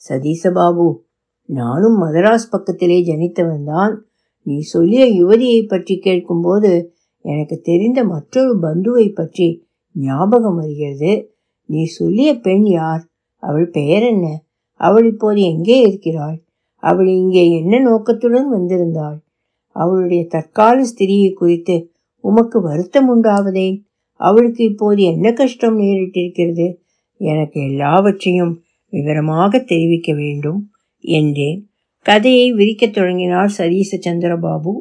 சதீசபாபு 0.10 0.88
நானும் 1.50 1.98
மதராஸ் 2.04 2.52
பக்கத்திலே 2.52 3.04
ஜனித்தவன்தான் 3.04 3.94
நீ 4.42 4.60
சொல்லிய 4.60 5.06
யுவதியை 5.06 5.68
பற்றி 5.68 5.98
கேட்கும்போது 5.98 6.96
எனக்கு 7.22 7.60
தெரிந்த 7.60 8.04
மற்றொரு 8.04 8.60
பந்துவை 8.60 9.14
பற்றி 9.14 9.48
ஞாபகம் 9.92 10.56
வருகிறது. 10.56 11.12
நீ 11.66 11.84
சொல்லிய 11.84 12.40
பெண் 12.40 12.66
யார்? 12.66 13.04
அவள் 13.44 13.70
பெயர் 13.70 14.04
என்ன? 14.04 14.44
அவள் 14.80 15.06
இப்போது 15.06 15.42
எங்கே 15.42 15.82
இருக்கிறாள்? 15.82 16.38
அவள் 16.90 17.10
இங்கே 17.16 17.44
என்ன 17.52 17.80
நோக்கத்துடன் 17.80 18.50
வந்திருந்தாள்? 18.54 19.18
அவளுடைய 19.76 20.22
தற்கால 20.28 20.78
ஸ்திரியை 20.84 21.30
குறித்து 21.34 21.76
உமக்கு 22.24 22.58
வருத்தம் 22.62 23.10
உண்டாவதே? 23.14 23.70
அவளுக்கு 24.20 24.62
இப்போது 24.64 25.02
என்ன 25.04 25.28
கஷ்டம் 25.34 25.80
நேரிட்டிருக்கிறது? 25.80 26.68
எனக்கு 27.22 27.58
எல்லாவற்றையும் 27.62 28.54
விவரமாக 28.94 29.60
தெரிவிக்க 29.60 30.10
வேண்டும் 30.14 30.60
என்றேன். 31.04 31.60
கதையை 32.06 32.48
விரிக்கத் 32.54 32.94
தொடங்கினார் 32.94 33.50
சதீச 33.50 33.98
சந்திரபாபு 33.98 34.74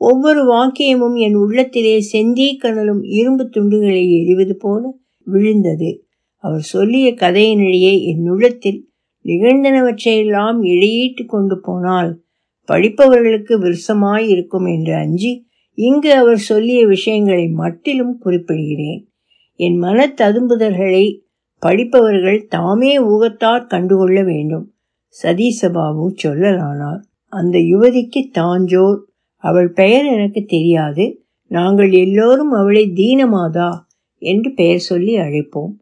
ஒவ்வொரு 0.00 0.40
வாக்கியமும் 0.52 1.16
என் 1.16 1.34
உள்ளத்திலே 1.34 1.94
செந்தீ 2.12 2.46
கணலும் 2.56 3.02
இரும்பு 3.18 3.44
துண்டுகளை 3.44 4.02
எரிவது 4.18 4.54
போல 4.54 4.82
விழுந்தது. 5.26 5.90
அவர் 6.44 6.64
சொல்லிய 6.72 7.08
கதையினிடையே 7.14 7.92
என் 8.02 8.26
உள்ளத்தில் 8.28 8.80
நிகழ்ந்தனவற்றையெல்லாம் 9.24 10.58
இழையீட்டு 10.64 11.26
கொண்டு 11.26 11.60
போனால் 11.60 12.22
படிப்பவர்களுக்கு 12.72 13.54
விருசமாய் 13.58 14.28
இருக்கும் 14.28 14.64
என்று 14.64 14.94
அஞ்சி 14.94 15.46
இங்கு 15.74 16.14
அவர் 16.14 16.38
சொல்லிய 16.38 16.86
விஷயங்களை 16.86 17.48
மட்டிலும் 17.48 18.20
குறிப்பிடுகிறேன். 18.24 19.02
என் 19.54 19.76
மன 19.76 20.14
ததும்புதல்களை 20.20 21.22
படிப்பவர்கள் 21.58 22.46
தாமே 22.46 23.02
ஊகத்தார் 23.02 23.66
கண்டுகொள்ள 23.66 24.22
வேண்டும். 24.22 24.74
சதீசபாபு 25.22 26.14
சொல்லலானார். 26.22 27.00
அந்த 27.26 27.58
யுவதிக்கு 27.58 28.30
தாஞ்சோர் 28.38 29.00
அவள் 29.36 29.70
பெயர் 29.72 30.04
எனக்கு 30.04 30.44
தெரியாது. 30.44 31.24
நாங்கள் 31.46 31.90
எல்லோரும் 31.90 32.50
அவளை 32.50 32.92
தீனமாதா 32.94 33.70
என்று 34.18 34.54
பெயர் 34.54 34.78
சொல்லி 34.78 35.16
அழைப்போம். 35.16 35.74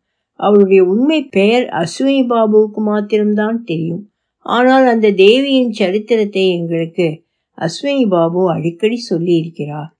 அவளுடைய 0.42 0.80
உண்மை 0.84 1.18
பெயர் 1.37 1.66
அஸ்வினி 1.80 2.22
பாபுவுக்கு 2.26 2.80
மாத்திரம்தான் 2.82 3.58
தெரியும். 3.64 4.02
ஆனால் 4.46 4.87
அந்த 4.87 5.08
தேவியின் 5.22 5.72
சரித்திரத்தை 5.72 6.44
எங்களுக்கு 6.50 7.08
அஸ்வினி 7.58 8.04
பாபு 8.08 8.42
அடிக்கடி 8.50 8.99
சொல்லியிருக்கிறார். 9.11 9.90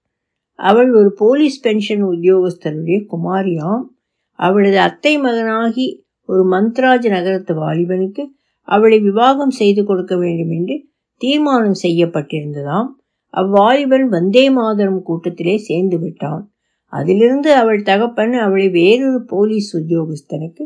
அவள் 0.59 0.91
ஒரு 0.95 1.11
போலீஸ் 1.13 1.59
பென்ஷன் 1.61 2.05
உத்தியோகஸ்தருடைய 2.05 2.99
குமாரியாம். 3.13 3.85
அவளது 4.39 4.79
அத்தை 4.79 5.13
மகனாகி 5.21 5.87
ஒரு 6.29 6.43
மந்த்ராஜ் 6.51 7.07
நகரத்து 7.09 7.53
வாலிபனுக்கு 7.55 8.23
அவளை 8.69 8.99
விவாகம் 9.01 9.55
செய்து 9.61 9.83
கொடுக்க 9.85 10.15
வேண்டும் 10.17 10.51
என்று 10.51 10.77
தீர்மானம் 11.21 11.79
செய்யப்பட்டிருந்ததாம். 11.83 12.89
அவ்வாலிபன் 13.35 14.07
வந்தே 14.09 14.45
மாதரம் 14.51 15.03
கூட்டத்திலே 15.03 15.57
சேர்ந்து 15.59 15.99
விட்டான். 15.99 16.43
அதிலிருந்து 16.93 17.51
அவள் 17.55 17.83
தகப்பன் 17.83 18.35
அவளை 18.45 18.69
வேறொரு 18.69 19.21
போலீஸ் 19.25 19.69
உத்தியோகஸ்தனுக்கு 19.77 20.65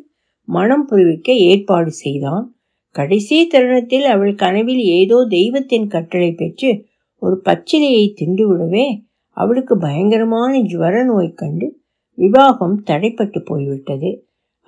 மனம் 0.48 0.86
புரிவிக்க 0.88 1.28
ஏற்பாடு 1.50 1.90
செய்தான். 1.92 2.44
கடைசி 2.94 3.46
தருணத்தில் 3.46 4.04
அவள் 4.04 4.34
கனவில் 4.34 4.82
ஏதோ 4.98 5.26
தெய்வத்தின் 5.28 5.88
கட்டளை 5.88 6.30
பெற்று 6.32 6.70
ஒரு 7.22 7.36
பச்சிலையை 7.44 8.04
திண்டுவிடவே 8.18 8.86
அவளுக்கு 9.36 9.74
பயங்கரமான 9.78 10.52
ஜுவர 10.62 11.04
நோய் 11.04 11.32
கண்டு 11.32 11.66
விவாகம் 12.18 12.76
தடைப்பட்டு 12.86 13.40
போய்விட்டது. 13.44 14.10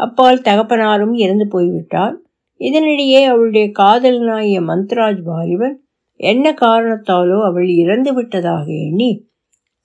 அப்பால் 0.01 0.45
தகப்பனாரும் 0.45 1.15
இறந்து 1.15 1.47
போய்விட்டார். 1.49 2.17
இதனிடையே 2.61 3.21
அவளுடைய 3.25 3.67
காதலனாகிய 3.79 4.59
மந்த்ராஜ் 4.61 5.23
வாலிபன் 5.23 5.77
என்ன 6.21 6.53
காரணத்தாலோ 6.61 7.39
அவள் 7.45 7.69
இறந்து 7.75 8.11
விட்டதாக 8.15 8.67
எண்ணி 8.87 9.11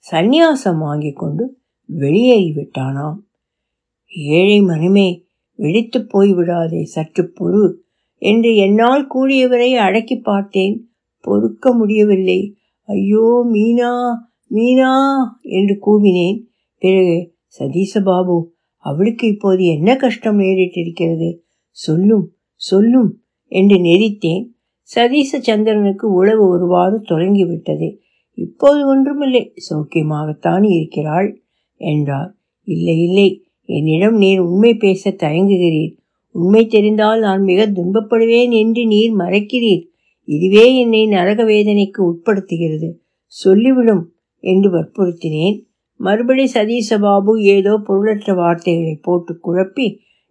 சந்நியாசம் 0.06 0.78
வாங்கி 0.78 1.12
கொண்டு 1.12 1.44
வெளியேறி 1.98 2.52
விட்டானாம். 2.56 3.18
ஏழை 4.08 4.60
மனமே 4.60 5.26
வெடித்து 5.58 6.08
போய்விடாதே 6.12 6.82
சற்று 6.82 7.32
பொறு 7.40 7.74
என்று 8.18 8.56
என்னால் 8.56 9.08
கூடியவரை 9.14 9.70
அடக்கி 9.76 10.16
பார்த்தேன். 10.16 10.88
பொறுக்க 11.20 11.74
முடியவில்லை. 11.74 12.54
ஐயோ 12.82 13.46
மீனா 13.52 13.92
மீனா 14.50 14.92
என்று 15.40 15.74
கூவினேன். 15.86 16.38
பிறகு 16.78 17.34
சதீசபாபு 17.58 18.44
அவளுக்கு 18.76 19.26
இப்போது 19.26 19.64
என்ன 19.64 19.96
கஷ்டம் 19.96 20.38
நேரிட்டிருக்கிறது? 20.38 21.38
சொல்லும் 21.70 22.26
சொல்லும் 22.54 23.10
என்று 23.52 23.76
நெறித்தேன் 23.76 24.44
சதீச 24.82 25.40
சந்திரனுக்கு 25.40 26.06
உழவு 26.12 26.48
ஒருவாறு 26.48 27.00
தொடங்கிவிட்டது. 27.00 27.88
இப்போது 28.38 28.80
ஒன்றுமில்லை. 28.86 29.52
சௌக்கியமாகத்தான் 29.70 30.64
இருக்கிறாள். 30.76 31.28
என்றார் 31.76 32.30
இல்லை 32.62 32.98
இல்லை. 32.98 33.28
என்னிடம் 33.64 34.16
நீர் 34.16 34.38
உண்மை 34.38 34.74
பேச 34.74 35.10
தயங்குகிறீர். 35.10 35.92
உண்மை 36.30 36.66
தெரிந்தால் 36.66 37.20
நான் 37.20 37.42
மிக 37.42 37.66
துன்பப்படுவேன் 37.66 38.50
என்று 38.50 38.86
நீர் 38.86 39.12
மறைக்கிறீர். 39.16 39.84
இதுவே 40.24 40.76
என்னை 40.76 41.06
நரக 41.06 41.44
வேதனைக்கு 41.44 42.00
உட்படுத்துகிறது. 42.10 42.88
சொல்லிவிடும் 43.26 44.04
என்று 44.40 44.68
வற்புறுத்தினேன். 44.70 45.56
மறுபடி 45.96 46.44
சதீசபாபு 46.54 47.32
ஏதோ 47.46 47.76
பொருளற்ற 47.84 48.34
வார்த்தைகளை 48.34 48.94
போட்டு 49.02 49.38
குழப்பி 49.46 49.86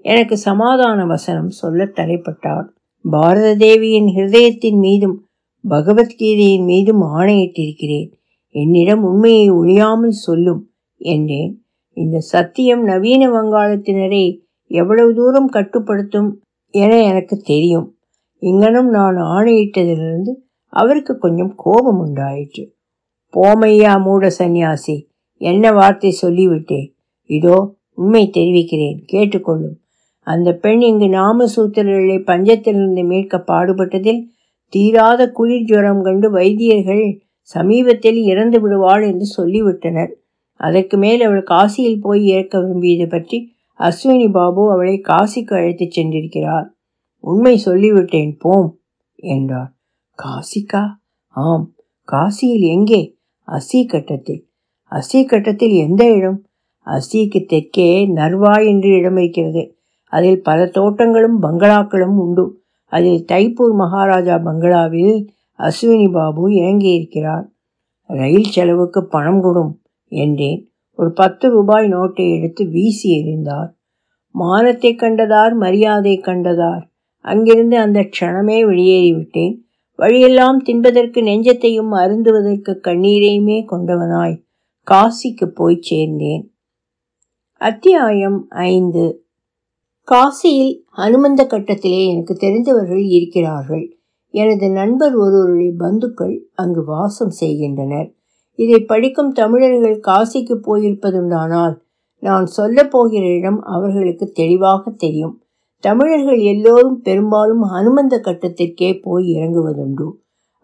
எனக்கு 0.06 0.38
சமாதான 0.38 1.06
வசனம் 1.06 1.50
சொல்ல 1.50 1.86
தலைப்பட்டார் 1.86 2.66
பாரத 3.06 3.56
தேவியின் 3.56 4.06
ஹிருதயத்தின் 4.06 4.80
மீதும் 4.80 5.16
பகவத்கீதையின் 5.70 6.66
மீதும் 6.66 7.02
ஆணையிட்டிருக்கிறேன். 7.02 8.10
என்னிடம் 8.56 9.04
உண்மையை 9.04 9.52
ஒழியாமல் 9.52 10.22
சொல்லும். 10.26 10.73
என்றேன். 11.06 11.52
இந்த 11.98 12.18
சத்தியம் 12.34 12.84
நவீன 12.84 13.24
வங்காளத்தினரை 13.30 14.24
எவ்வளவு 14.72 15.12
தூரம் 15.14 15.50
கட்டுப்படுத்தும் 15.50 16.30
என 16.74 16.92
எனக்கு 17.02 17.36
தெரியும். 17.38 17.88
இங்கனும் 18.42 18.90
நான் 18.90 19.18
ஆணையிட்டதிலிருந்து 19.36 20.32
அவருக்கு 20.74 21.14
கொஞ்சம் 21.18 21.54
கோபம் 21.56 22.00
உண்டாயிற்று. 22.00 22.64
போமையா 23.34 23.94
மூட 24.02 24.30
சந்நியாசி 24.30 24.96
என்ன 25.42 25.72
வார்த்தை 25.72 26.12
சொல்லிவிட்டேன் 26.22 26.88
இதோ 27.30 27.58
உண்மை 27.98 28.24
தெரிவிக்கிறேன் 28.30 29.00
கேட்டுக்கொள்ளும் 29.06 29.78
அந்த 30.28 30.50
பெண் 30.54 30.82
இங்கு 30.82 31.08
நாமசூத்திரர்களை 31.10 32.18
பஞ்சத்திலிருந்து 32.24 33.04
மீட்க 33.04 33.38
பாடுபட்டதில் 33.48 34.22
தீராத 34.74 35.22
குளிர் 35.32 35.66
ஜுரம் 35.66 36.02
கண்டு 36.02 36.28
வைத்தியர்கள் 36.32 37.06
சமீபத்தில் 37.50 38.20
இறந்து 38.24 38.58
விடுவாள் 38.62 39.04
என்று 39.12 39.26
சொல்லிவிட்டனர். 39.38 40.12
அதற்கு 40.54 40.98
மேல் 40.98 41.22
அவள் 41.22 41.44
காசியில் 41.44 42.02
போய் 42.02 42.26
இறக்க 42.26 42.60
விரும்பியது 42.60 43.08
பற்றி 43.08 43.52
அஸ்வினி 43.80 44.32
பாபு 44.32 44.72
அவளை 44.72 45.02
காசிக்கு 45.08 45.54
அழைத்துச் 45.54 46.00
சென்றிருக்கிறார். 46.00 46.66
உண்மை 47.20 47.62
சொல்லிவிட்டேன் 47.66 48.36
போம் 48.40 48.80
என்றார். 49.16 49.74
காசிக்கா? 50.24 50.88
ஆம். 51.28 51.74
காசியில் 52.12 52.62
எங்கே? 52.62 53.18
அசி 53.48 53.86
கட்டத்தில். 53.86 54.50
அசி 54.92 55.26
கட்டத்தில் 55.26 55.72
எந்த 55.72 56.14
இடம்? 56.14 56.46
அசிக்கு 56.86 57.46
தெற்கே 57.46 58.08
நர்வா 58.08 58.66
என்று 58.66 58.90
இடம் 58.90 59.18
இருக்கிறது. 59.18 59.78
அதில் 60.06 60.42
பல 60.42 60.66
தோட்டங்களும் 60.66 61.42
பங்களாக்களும் 61.42 62.18
உண்டு. 62.18 62.62
அதில் 62.86 63.26
தைப்பூர் 63.32 63.74
மகாராஜா 63.74 64.38
பங்களாவில் 64.38 65.28
அஸ்வினி 65.60 66.12
பாபு 66.12 66.50
இறங்கியிருக்கிறார். 66.50 67.46
ரயில் 68.08 68.44
செலவுக்கு 68.44 69.06
பணம் 69.06 69.44
கொடும். 69.44 69.83
என்றேன். 70.14 70.68
ஒரு 70.92 71.14
பத்து 71.14 71.50
ரூபாய் 71.50 71.88
நோட்டை 71.90 72.38
எடுத்து 72.38 72.70
வீசி 72.70 73.10
எறிந்தார். 73.18 73.70
மானத்தை 74.36 74.96
கண்டதார் 74.96 75.56
மரியாதை 75.56 76.22
கண்டதார். 76.26 76.84
அங்கிருந்து 77.18 77.78
அந்த 77.78 78.00
க்ஷணமே 78.00 78.58
வெளியேறிவிட்டேன் 78.66 79.54
வழியெல்லாம் 79.96 80.60
தின்பதற்கு 80.64 81.20
நெஞ்சத்தையும் 81.22 81.92
அருந்துவதற்கு 81.92 82.80
கண்ணீரையுமே 82.84 83.66
கொண்டவனாய் 83.72 84.42
காசிக்கு 84.88 85.46
போய் 85.46 85.80
சேர்ந்தேன். 85.90 86.44
அத்தியாயம் 87.62 88.46
ஐந்து. 88.50 89.26
காசியில் 90.08 90.74
அனுமந்த 90.96 91.44
கட்டத்திலே 91.44 92.10
எனக்கு 92.10 92.34
தெரிந்தவர்கள் 92.34 93.04
இருக்கிறார்கள். 93.04 93.98
எனது 94.34 94.70
நண்பர் 94.70 95.16
ஒருவருடைய 95.16 95.72
பந்துக்கள் 95.78 96.48
அங்கு 96.54 96.84
வாசம் 96.86 97.30
செய்கின்றனர். 97.30 98.10
இதை 98.60 98.80
படிக்கும் 98.80 99.32
தமிழர்கள் 99.32 100.00
காசிக்கு 100.00 100.56
போயிருப்பதுண்டானால் 100.68 101.76
நான் 102.20 102.46
சொல்ல 102.46 102.88
போகிற 102.88 103.24
இடம் 103.28 103.62
அவர்களுக்கு 103.62 104.26
தெளிவாக 104.32 104.92
தெரியும். 104.92 105.42
தமிழர்கள் 105.80 106.38
எல்லோரும் 106.38 107.02
பெரும்பாலும் 107.02 107.64
ஹனுமந்த 107.64 108.16
கட்டத்திற்கே 108.20 109.02
போய் 109.02 109.26
இறங்குவதுண்டு. 109.34 110.08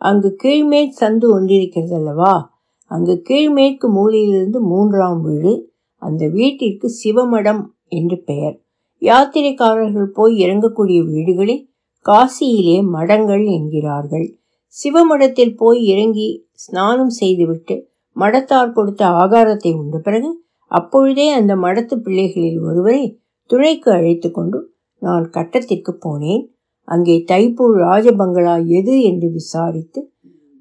அங்கு 0.01 0.35
கீழ்மேற் 0.43 0.97
சந்து 0.99 1.25
ஒன்றிருக்கிறது 1.31 1.93
அல்லவா 1.93 2.57
அங்கு 2.91 3.21
கீழ்மேற்கு 3.29 3.87
மூலையிலிருந்து 3.87 4.59
மூன்றாம் 4.59 5.21
வீடு 5.21 5.71
அந்த 6.01 6.27
வீட்டிற்கு 6.27 6.87
சிவமடம் 6.89 7.63
என்று 7.87 8.17
பெயர். 8.25 8.55
யாத்திரைக்காரர்கள் 9.01 10.05
போய் 10.05 10.35
இறங்கக்கூடிய 10.45 10.99
வீடுகளில் 11.11 11.69
காசியிலே 12.05 12.77
மடங்கள் 12.83 13.45
என்கிறார்கள். 13.45 14.27
சிவமடத்தில் 14.75 15.57
போய் 15.57 15.81
இறங்கி 15.83 16.47
ஸ்நானம் 16.63 17.13
செய்துவிட்டு 17.19 17.75
மடத்தார் 18.15 18.75
கொடுத்த 18.77 19.03
ஆகாரத்தை 19.21 19.71
உண்ட 19.81 19.97
பிறகு 19.97 20.29
அப்பொழுதே 20.71 21.27
அந்த 21.29 21.53
மடத்து 21.55 21.95
பிள்ளைகளில் 21.95 22.59
ஒருவரை 22.61 23.03
துணைக்கு 23.49 23.89
அழைத்து 23.91 24.29
கொண்டு 24.31 24.59
நான் 25.01 25.25
கட்டத்திற்கு 25.29 25.91
போனேன். 26.05 26.43
அங்கே 26.87 27.15
தைப்பூர் 27.31 27.75
ராஜபங்களா 27.85 28.55
எது 28.77 28.93
என்று 29.01 29.27
விசாரித்து 29.31 29.99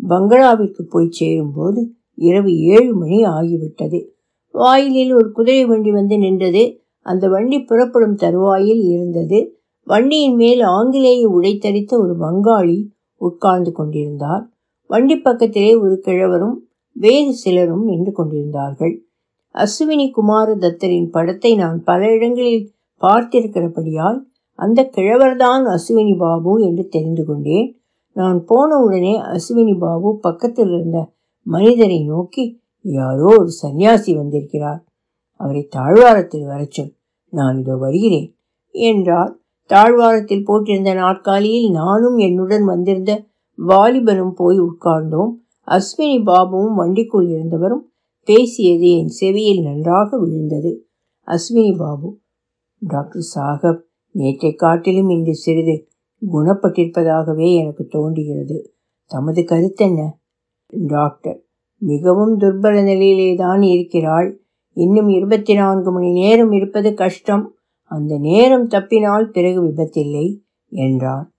பங்களாவிற்கு 0.01 0.83
போய் 0.85 1.17
சேரும்போது 1.19 1.81
இரவு 2.19 2.51
ஏழு 2.75 2.93
மணி 2.95 3.19
ஆகிவிட்டது. 3.37 3.99
வாயிலில் 4.55 5.13
ஒரு 5.13 5.29
குதிரை 5.33 5.65
வண்டி 5.65 5.91
வந்து 5.91 6.17
நின்றது. 6.19 6.63
அந்த 7.07 7.25
வண்டி 7.29 7.59
புறப்படும் 7.61 8.17
தருவாயில் 8.17 8.83
இருந்தது. 8.95 9.39
வண்டியின் 9.87 10.37
மேல் 10.37 10.63
ஆங்கிலேய 10.77 11.23
உடைத்தரித்த 11.29 11.93
ஒரு 11.99 12.15
வங்காளி 12.25 12.79
உட்கார்ந்து 13.21 13.73
கொண்டிருந்தார். 13.73 14.45
வண்டி 14.91 15.17
பக்கத்திலே 15.17 15.75
ஒரு 15.75 16.03
கிழவரும் 16.05 16.57
வேறு 16.93 17.33
சிலரும் 17.33 17.85
நின்று 17.85 18.13
கொண்டிருந்தார்கள். 18.13 19.03
அஸ்வினி 19.55 20.11
குமார 20.11 20.55
தத்தரின் 20.55 21.11
படத்தை 21.11 21.55
நான் 21.57 21.85
பல 21.85 22.13
இடங்களில் 22.13 22.75
பார்த்திருக்கிறபடியால் 23.01 24.19
அந்த 24.55 24.91
கிழவர்தான் 24.97 25.65
அஸ்வினி 25.65 26.17
பாபு 26.17 26.63
என்று 26.63 26.89
தெரிந்து 26.89 27.25
கொண்டேன். 27.25 27.81
நான் 28.13 28.45
போன 28.45 28.77
உடனே 28.77 29.21
அஸ்வினி 29.21 29.79
பாபு 29.79 30.19
பக்கத்தில் 30.19 30.73
இருந்த 30.73 31.13
மனிதரை 31.43 32.05
நோக்கி 32.05 32.61
யாரோ 32.81 33.25
ஒரு 33.25 33.49
சன்னியாசி 33.63 34.17
வந்திருக்கிறார். 34.17 34.85
அவரை 35.33 35.69
தாழ்வாரத்தில் 35.69 36.47
வரச்சொல் 36.47 36.93
நான் 37.29 37.59
இதோ 37.59 37.77
வருகிறேன். 37.77 38.35
என்றார். 38.71 39.39
தாழ்வாரத்தில் 39.65 40.47
போட்டிருந்த 40.47 40.95
நாற்காலியில் 40.95 41.71
நானும் 41.71 42.17
என்னுடன் 42.17 42.65
வந்திருந்த 42.65 43.28
வாலிபரும் 43.67 44.31
போய் 44.31 44.61
உட்கார்ந்தோம். 44.61 45.31
அஸ்வினி 45.67 46.23
பாபுவும் 46.23 46.75
வண்டிக்குள் 46.77 47.29
இருந்தவரும் 47.29 47.85
பேசியது 48.25 48.97
என் 48.97 49.09
செவியில் 49.09 49.63
நன்றாக 49.63 50.19
விழுந்தது. 50.19 50.89
அஸ்வினி 51.27 51.77
பாபு 51.77 52.19
டாக்டர் 52.79 53.23
சாகப் 53.35 53.81
நேற்றை 54.11 54.55
காட்டிலும் 54.55 55.09
இன்று 55.09 55.35
சிறிது 55.35 55.89
குணப்பட்டிருப்பதாகவே 56.33 57.55
எனக்கு 57.55 57.87
தோன்றுகிறது. 57.87 58.75
தமது 59.05 59.43
கருத்தென்ன 59.43 60.09
டாக்டர் 60.67 61.43
மிகவும் 61.79 62.41
துர்பல 62.41 62.85
நிலையிலே 62.85 63.35
தான் 63.35 63.63
இருக்கிறாள். 63.63 64.41
இன்னும் 64.73 65.09
இருபத்தி 65.09 65.55
நான்கு 65.55 65.93
மணி 65.93 66.13
நேரம் 66.13 66.53
இருப்பது 66.53 66.95
கஷ்டம். 66.95 67.57
அந்த 67.83 68.19
நேரம் 68.19 68.69
தப்பினால் 68.69 69.31
பிறகு 69.31 69.65
விபத்தில்லை 69.65 70.41
என்றார். 70.69 71.31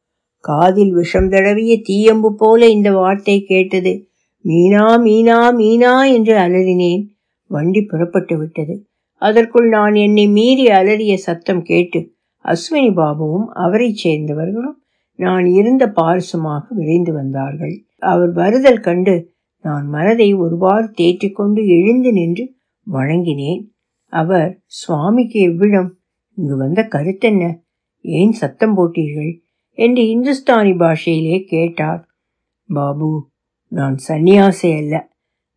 காதில் 0.44 0.92
விஷம் 0.92 1.30
தடவிய 1.30 1.82
தீயம்பு 1.90 2.30
போல 2.38 2.68
இந்த 2.68 2.92
வார்த்தை 2.92 3.44
கேட்டது. 3.44 4.10
மீனா 4.46 4.86
மீனா 5.06 5.40
மீனா 5.58 6.14
என்று 6.14 6.36
அலறினேன். 6.36 7.04
வண்டி 7.46 7.82
புறப்பட்டு 7.82 8.38
விட்டது. 8.38 8.76
அதற்குள் 9.22 9.68
நான் 9.70 9.96
என்னை 9.96 10.28
மீறி 10.28 10.66
அலறிய 10.68 11.14
சத்தம் 11.18 11.64
கேட்டு 11.64 12.00
அஸ்வினி 12.46 12.92
பாபுவும் 12.92 13.48
அவரைச் 13.64 14.08
சேர்ந்தவர்களும் 14.08 14.78
நான் 15.16 15.46
இருந்த 15.46 15.88
பாரசமாக 15.88 16.64
விரைந்து 16.70 17.14
வந்தார்கள். 17.14 17.76
அவர் 17.98 18.32
வருதல் 18.32 18.80
கண்டு 18.80 19.34
நான் 19.66 19.88
மனதை 19.88 20.34
ஒருவாறு 20.34 20.88
தேற்றிக்கொண்டு 20.98 21.62
எழுந்து 21.68 22.12
நின்று 22.12 22.46
வணங்கினேன் 22.88 23.62
அவர் 24.14 24.62
சுவாமிக்கு 24.66 25.40
எவ்விடம்? 25.50 25.90
இங்கு 26.38 26.58
வந்த 26.58 26.88
கருத்தென்ன? 26.92 27.44
ஏன் 28.06 28.32
சத்தம் 28.32 28.76
போட்டீர்கள்? 28.78 29.32
என்று 29.80 30.10
இந்துஸ்தானி 30.10 30.74
பாஷையிலே 30.74 31.44
கேட்டார். 31.44 32.08
பாபு 32.68 33.30
நான் 33.68 33.98
சந்நியாசி 33.98 34.72
அல்ல. 34.72 35.12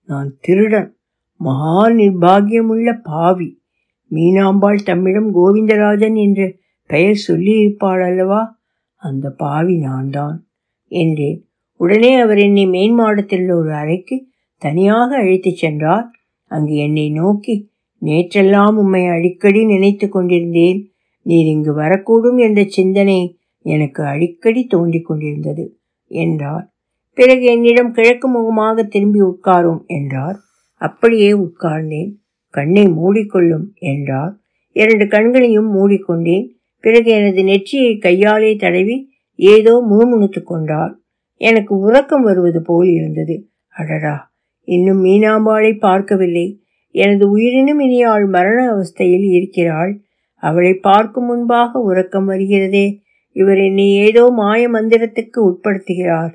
நான் 0.04 0.37
திருடன். 0.40 0.96
மகா 1.37 1.88
நிர்பாகியமுள்ள 1.88 2.98
பாவி. 3.02 3.62
மீனாம்பாள் 4.11 4.85
தம்மிடம் 4.85 5.35
கோவிந்தராஜன் 5.35 6.16
என்று 6.16 6.58
பெயர் 6.87 7.24
சொல்லியிருப்பாள் 7.28 8.04
அல்லவா? 8.04 8.61
அந்த 8.94 9.30
பாவி 9.30 9.76
நான் 9.76 10.11
தான் 10.11 10.46
என்றேன். 10.88 11.46
உடனே 11.76 12.14
அவர் 12.14 12.38
என்னை 12.38 12.66
மேன்மாடத்தில் 12.66 13.54
ஒரு 13.54 13.74
அறைக்கு 13.74 14.26
தனியாக 14.58 15.16
அழைத்துச் 15.16 15.56
சென்றார். 15.56 16.11
அங்கு 16.44 16.74
என்னை 16.74 17.11
நோக்கி 17.11 17.70
நேற்றெல்லாம் 18.02 18.74
உம்மை 18.74 19.06
அடிக்கடி 19.06 19.64
நினைத்து 19.64 20.08
கொண்டிருந்தேன். 20.08 20.92
நீர் 21.22 21.46
இங்கு 21.46 21.72
வரக்கூடும் 21.76 22.38
என்ற 22.38 22.64
சிந்தனை 22.64 23.37
எனக்கு 23.62 24.05
அடிக்கடி 24.05 24.66
தோண்டிக் 24.66 25.05
கொண்டிருந்தது. 25.05 25.79
என்றார். 26.07 26.72
பிறகு 27.14 27.44
என்னிடம் 27.44 27.92
கிழக்கு 27.92 28.29
முகமாக 28.29 28.83
திரும்பி 28.83 29.20
உட்காரும் 29.20 29.87
என்றார். 29.87 30.37
அப்படியே 30.75 31.33
உட்கார்ந்தேன். 31.33 32.11
கண்ணை 32.48 32.87
மூடிக்கொள்ளும் 32.87 33.72
என்றார். 33.75 34.38
இரண்டு 34.72 35.09
கண்களையும் 35.09 35.75
மூடிக்கொண்டேன். 35.77 36.46
பிறகு 36.81 37.11
எனது 37.11 37.44
நெற்றியை 37.44 37.98
கையாலே 37.98 38.57
தடவி 38.57 39.09
ஏதோ 39.35 39.85
முணுமுணுத்து 39.90 40.42
கொண்டார். 40.42 41.01
எனக்கு 41.37 41.79
உறக்கம் 41.79 42.22
வருவது 42.22 42.62
போல் 42.62 42.88
இருந்தது. 42.88 43.48
அடடா! 43.68 44.35
இன்னும் 44.61 45.05
மீனாம்பாளை 45.05 45.79
பார்க்கவில்லை. 45.79 46.61
எனது 46.90 47.31
உயிரினும் 47.31 47.81
இனியாள் 47.81 48.29
மரண 48.29 48.75
அவஸ்தையில் 48.75 49.29
இருக்கிறாள். 49.31 50.03
அவளை 50.35 50.75
பார்க்கும் 50.75 51.25
முன்பாக 51.25 51.79
உறக்கம் 51.79 52.29
வருகிறதே. 52.29 53.01
இவர் 53.33 53.59
என்னை 53.59 53.95
ஏதோ 53.95 54.31
மாய 54.31 54.68
மந்திரத்துக்கு 54.68 55.38
உட்படுத்துகிறார். 55.40 56.33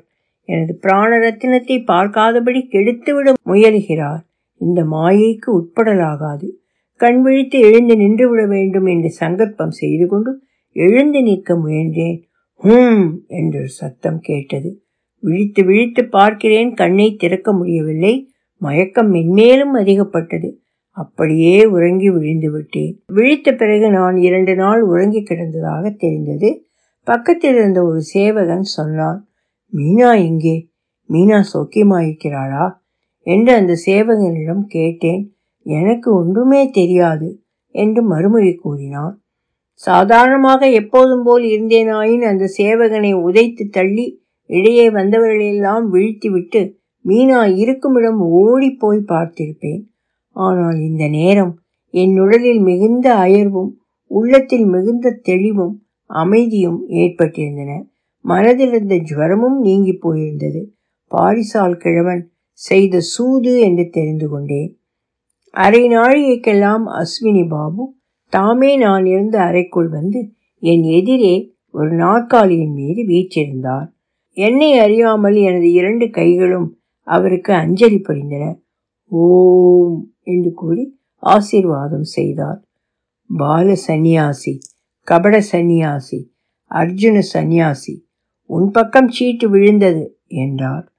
எனது 0.48 0.74
பிராண 0.74 1.18
ரத்தினத்தை 1.18 1.76
பார்க்காதபடி 1.86 2.60
கெடுத்துவிட 2.72 3.32
முயலுகிறார். 3.46 4.22
இந்த 4.54 4.82
மாயைக்கு 4.84 5.48
உட்படலாகாது. 5.60 6.48
கண் 6.96 7.20
விழித்து 7.22 7.60
எழுந்து 7.60 7.96
நின்று 7.96 8.30
விட 8.30 8.46
வேண்டும் 8.46 8.86
என்று 8.86 9.10
சங்கற்பம் 9.10 9.70
செய்து 9.70 10.06
கொண்டு 10.06 10.42
எழுந்து 10.72 11.22
நிற்க 11.22 11.54
முயன்றேன். 11.54 12.18
ஹூம் 12.64 13.10
என்று 13.26 13.68
சத்தம் 13.68 14.20
கேட்டது. 14.20 14.82
விழித்து 15.18 15.64
விழித்து 15.64 16.04
பார்க்கிறேன் 16.08 16.74
கண்ணை 16.74 17.16
திறக்க 17.16 17.52
முடியவில்லை. 17.52 18.32
மயக்கம் 18.56 19.14
மென்மேலும் 19.14 19.74
அதிகப்பட்டது. 19.74 20.58
அப்படியே 20.90 21.64
உறங்கி 21.64 22.10
விழுந்து 22.10 22.50
விட்டேன். 22.50 23.02
விழித்த 23.12 23.52
பிறகு 23.52 23.90
நான் 23.90 24.16
இரண்டு 24.16 24.54
நாள் 24.54 24.82
உறங்கி 24.82 25.20
கிடந்ததாக 25.20 25.96
தெரிந்தது. 25.96 26.67
பக்கத்தில் 27.08 27.56
இருந்த 27.56 27.80
ஒரு 27.84 28.00
சேவகன் 28.14 28.66
சொன்னான் 28.76 29.18
மீனா 29.72 30.10
எங்கே? 30.28 30.56
மீனா 31.10 31.38
சௌக்கியமாயிருக்கிறாளா? 31.52 32.64
என்று 33.26 33.52
அந்த 33.54 33.72
சேவகனிடம் 33.86 34.64
கேட்டேன் 34.66 35.22
எனக்கு 35.66 36.08
ஒன்றுமே 36.14 36.62
தெரியாது 36.70 37.28
என்று 37.74 38.00
மறுமொழி 38.02 38.52
கூறினான். 38.54 39.14
சாதாரணமாக 39.82 40.70
எப்போதும் 40.70 41.22
போல் 41.22 41.44
இருந்தேனாயின் 41.48 42.24
அந்த 42.26 42.44
சேவகனை 42.58 43.12
உதைத்து 43.26 43.64
தள்ளி 43.68 44.06
இடையே 44.50 44.86
வந்தவர்களெல்லாம் 44.90 45.84
வீழ்த்திவிட்டு 45.90 46.60
மீனா 47.04 47.40
இருக்குமிடம் 47.54 48.20
ஓடிப்போய் 48.38 49.08
பார்த்திருப்பேன். 49.08 49.82
ஆனால் 50.36 50.78
இந்த 50.80 51.04
நேரம் 51.08 51.52
என் 51.94 52.16
உடலில் 52.18 52.60
மிகுந்த 52.60 53.08
அயர்வும் 53.16 53.70
உள்ளத்தில் 54.10 54.66
மிகுந்த 54.66 55.16
தெளிவும் 55.22 55.74
அமைதியும் 56.08 56.80
ஏற்பட்டிருந்தன. 56.88 57.72
மனதிலிருந்த 58.24 58.96
ஜுவரமும் 58.96 59.58
நீங்கி 59.60 59.98
போயிருந்தது. 60.02 60.60
பாரிசால் 61.10 61.76
கிழவன் 61.76 62.30
செய்த 62.52 63.00
சூது 63.00 63.60
என்று 63.60 63.88
தெரிந்து 63.88 64.28
கொண்டேன். 64.28 64.80
அரை 65.50 65.82
நாழிகைக்கெல்லாம் 65.88 66.84
அஸ்வினி 66.92 67.48
பாபு 67.48 67.96
தாமே 68.32 68.76
நான் 68.76 69.06
இருந்த 69.06 69.40
அறைக்குள் 69.42 69.88
வந்து 69.88 70.32
என் 70.62 70.82
எதிரே 70.82 71.54
ஒரு 71.70 71.90
நாற்காலியின் 71.90 72.72
மீது 72.72 73.02
வீற்றிருந்தார். 73.02 73.88
என்னை 74.36 74.78
அறியாமல் 74.78 75.34
எனது 75.34 75.72
இரண்டு 75.72 76.10
கைகளும் 76.10 76.78
அவருக்கு 77.06 77.52
அஞ்சலி 77.52 78.00
புரிந்தன. 78.08 78.44
ஓம் 79.10 80.12
என்று 80.22 80.52
கூறி 80.52 80.98
ஆசீர்வாதம் 81.16 82.08
செய்தார். 82.16 82.60
பால 83.36 83.74
சந்நியாசி 83.74 84.58
கபட 85.08 85.40
சந்நியாசி 85.40 86.18
அர்ஜுன 86.70 87.18
சந்நியாசி 87.18 88.06
உன் 88.50 88.70
பக்கம் 88.70 89.08
சீட்டு 89.08 89.48
விழுந்தது 89.48 90.20
என்றார். 90.26 90.92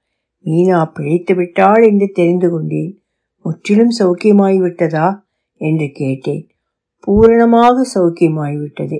மீனா 0.44 0.84
பிழைத்து 0.84 1.34
விட்டாள் 1.34 1.82
என்று 1.82 2.10
தெரிந்து 2.12 2.50
கொண்டேன். 2.50 3.02
முற்றிலும் 3.42 3.92
சௌக்கியமாய்விட்டதா? 3.98 5.08
என்று 5.54 5.90
கேட்டேன். 5.92 6.48
பூரணமாக 7.00 7.86
சௌக்கியமாய்விட்டது. 7.94 8.98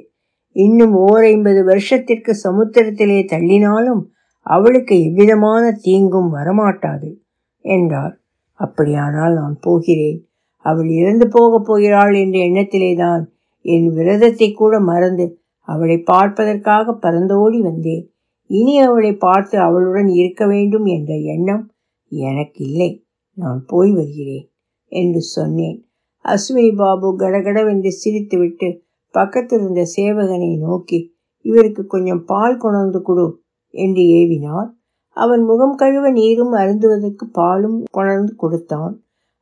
இன்னும் 0.56 0.94
ஓர் 0.94 1.22
ஐம்பது 1.22 1.64
வருஷத்திற்கு 1.64 2.36
சமுத்திரத்திலே 2.44 3.18
தள்ளினாலும் 3.32 4.02
அவளுக்கு 4.46 5.02
எவ்விதமான 5.02 5.70
தீங்கும் 5.70 6.34
வரமாட்டாது 6.34 7.14
என்றார். 7.58 8.20
அப்படியானால் 8.52 9.34
நான் 9.34 9.58
போகிறேன். 9.60 10.28
அவள் 10.56 10.88
இறந்து 10.88 11.28
போகப் 11.28 11.64
போகிறாள் 11.64 12.14
என்ற 12.14 12.38
எண்ணத்திலேதான் 12.38 13.24
என் 13.64 13.88
விரதத்தை 13.96 14.48
கூட 14.52 14.74
மறந்து 14.80 15.26
அவளை 15.68 15.96
பார்ப்பதற்காக 16.02 16.94
பறந்தோடி 17.02 17.58
வந்தேன். 17.60 18.04
இனி 18.50 18.74
அவளை 18.78 19.12
பார்த்து 19.16 19.56
அவளுடன் 19.58 20.08
இருக்க 20.20 20.42
வேண்டும் 20.46 20.86
என்ற 20.86 21.12
எண்ணம் 21.34 21.64
எனக்கு 22.12 22.60
இல்லை 22.64 22.90
நான் 23.38 23.60
போய் 23.66 23.92
வருகிறேன் 23.92 24.46
என்று 24.92 25.20
சொன்னேன். 25.36 25.78
அஸ்வினி 26.24 26.72
பாபு 26.74 27.08
கடகடவென்று 27.16 27.90
சிரித்துவிட்டு 28.02 28.68
பக்கத்தில் 29.14 29.60
இருந்த 29.60 29.82
சேவகனை 29.96 30.50
நோக்கி 30.58 30.98
இவருக்கு 31.44 31.82
கொஞ்சம் 31.86 32.22
பால் 32.24 32.56
கொணர்ந்து 32.56 33.00
கொடு 33.02 33.26
என்று 33.74 34.02
ஏவினார் 34.18 34.68
அவன் 35.16 35.42
முகம் 35.42 35.74
கழுவ 35.74 36.06
நீரும் 36.10 36.52
அருந்துவதற்கு 36.52 37.24
பாலும் 37.38 37.78
கொணர்ந்து 37.90 38.32
கொடுத்தான். 38.36 38.92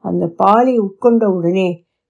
அந்த 0.04 0.24
பாலை 0.36 0.74
உட்கொண்ட 0.80 1.24
உடனே 1.36 1.68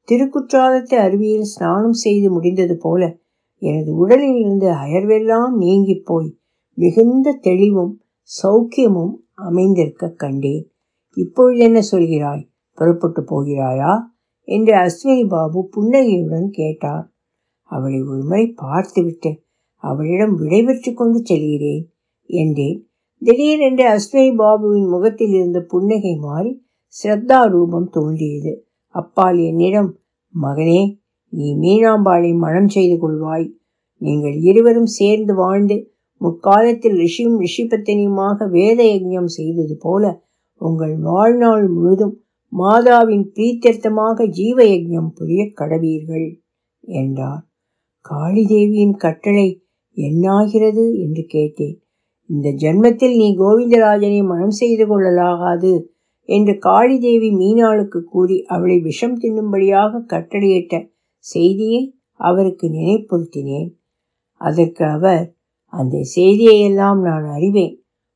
திருக்குற்றாலத்து 0.08 0.94
அருவியில் 0.96 1.50
ஸ்நானம் 1.52 1.92
செய்து 1.92 2.30
முடிந்தது 2.30 2.76
போல 2.76 3.18
எனது 3.58 3.94
உடலில் 3.94 4.38
இருந்து 4.38 4.68
அயர்வெல்லாம் 4.70 5.52
நீங்கி 5.56 6.00
போய் 6.04 6.38
மிகுந்த 6.74 7.32
தெளிவும் 7.32 8.02
சௌக்கியமும் 8.42 9.14
அமைந்திருக்க 9.34 10.08
கண்டேன். 10.08 10.72
இப்பொழுது 11.12 11.64
என்ன 11.64 11.80
சொல்கிறாய்? 11.90 12.48
புறப்பட்டு 12.72 13.22
போகிறாயா? 13.22 14.00
என்று 14.42 14.74
அஸ்வினி 14.74 15.28
பாபு 15.28 15.68
புன்னகையுடன் 15.68 16.50
கேட்டார். 16.50 17.12
அவளை 17.62 18.02
ஒருமுறை 18.02 18.52
பார்த்துவிட்டு 18.56 19.42
அவளிடம் 19.74 20.38
விடைபெற்று 20.40 20.94
கொண்டு 20.94 21.20
செல்கிறேன் 21.24 21.92
என்றேன். 22.26 22.88
திடீரென்று 23.18 23.84
அஸ்வினி 23.88 24.30
பாபுவின் 24.34 24.88
முகத்தில் 24.88 25.32
இருந்த 25.32 25.60
புன்னகை 25.60 26.16
மாறி 26.16 26.66
ஸ்ரத்தா 27.02 27.48
ரூபம் 27.48 27.88
தோன்றியது. 27.90 28.67
அப்பால் 28.94 29.38
என்னிடம் 29.40 29.90
மகனே 30.34 30.80
நீ 31.32 31.46
மீனாம்பாளை 31.54 32.30
மனம் 32.36 32.68
செய்து 32.68 32.96
கொள்வாய். 32.96 33.46
நீங்கள் 34.00 34.36
இருவரும் 34.40 34.90
சேர்ந்து 34.98 35.32
வாழ்ந்து 35.34 35.76
முற்காலத்தில் 36.20 36.96
ரிஷியும் 36.96 37.38
ரிஷிபத்தினியுமாக 37.38 38.48
வேத 38.50 38.80
யஜ்ஞம் 38.84 39.30
செய்தது 39.38 39.74
போல 39.76 40.04
உங்கள் 40.60 40.94
வாழ்நாள் 41.00 41.66
முழுதும் 41.68 42.14
மாதாவின் 42.52 43.24
பிரீத்தியர்த்தமாக 43.34 44.26
ஜீவ 44.30 44.58
யஜ்ஞம் 44.64 45.10
புரிய 45.14 45.42
கடவீர்கள் 45.60 46.26
என்றார். 46.84 47.42
காளிதேவியின் 48.04 48.96
கட்டளை 48.96 49.48
என்னாகிறது 49.96 50.84
என்று 51.04 51.22
கேட்டேன். 51.26 51.76
இந்த 52.30 52.48
ஜென்மத்தில் 52.62 53.14
நீ 53.16 53.28
கோவிந்தராஜனை 53.36 54.20
மனம் 54.24 54.56
செய்து 54.60 54.84
கொள்ளலாகாது 54.86 55.72
என்று 56.28 56.52
காளிதேவி 56.66 57.30
மீனாளுக்கு 57.40 58.00
கூறி 58.04 58.36
அவளை 58.44 58.76
விஷம் 58.80 59.16
தின்னும்படியாக 59.20 60.02
கட்டளையிட்ட 60.06 60.74
செய்தியை 61.24 61.82
அவருக்கு 62.20 62.66
நினைப்புறுத்தினேன் 62.68 63.68
அதற்கு 64.40 64.84
அவர் 64.84 65.24
அந்த 65.72 65.96
செய்தியையெல்லாம் 66.16 67.00
நான் 67.00 67.26
அறிவேன். 67.26 67.74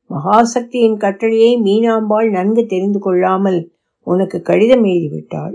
மகாசக்தியின் 0.09 0.97
கட்டளையை 0.97 1.51
மீனாம்பாள் 1.61 2.29
நன்கு 2.29 2.63
தெரிந்து 2.65 2.99
கொள்ளாமல் 2.99 3.59
உனக்கு 4.07 4.37
கடிதம் 4.41 4.83
எழுதிவிட்டாள். 4.83 5.53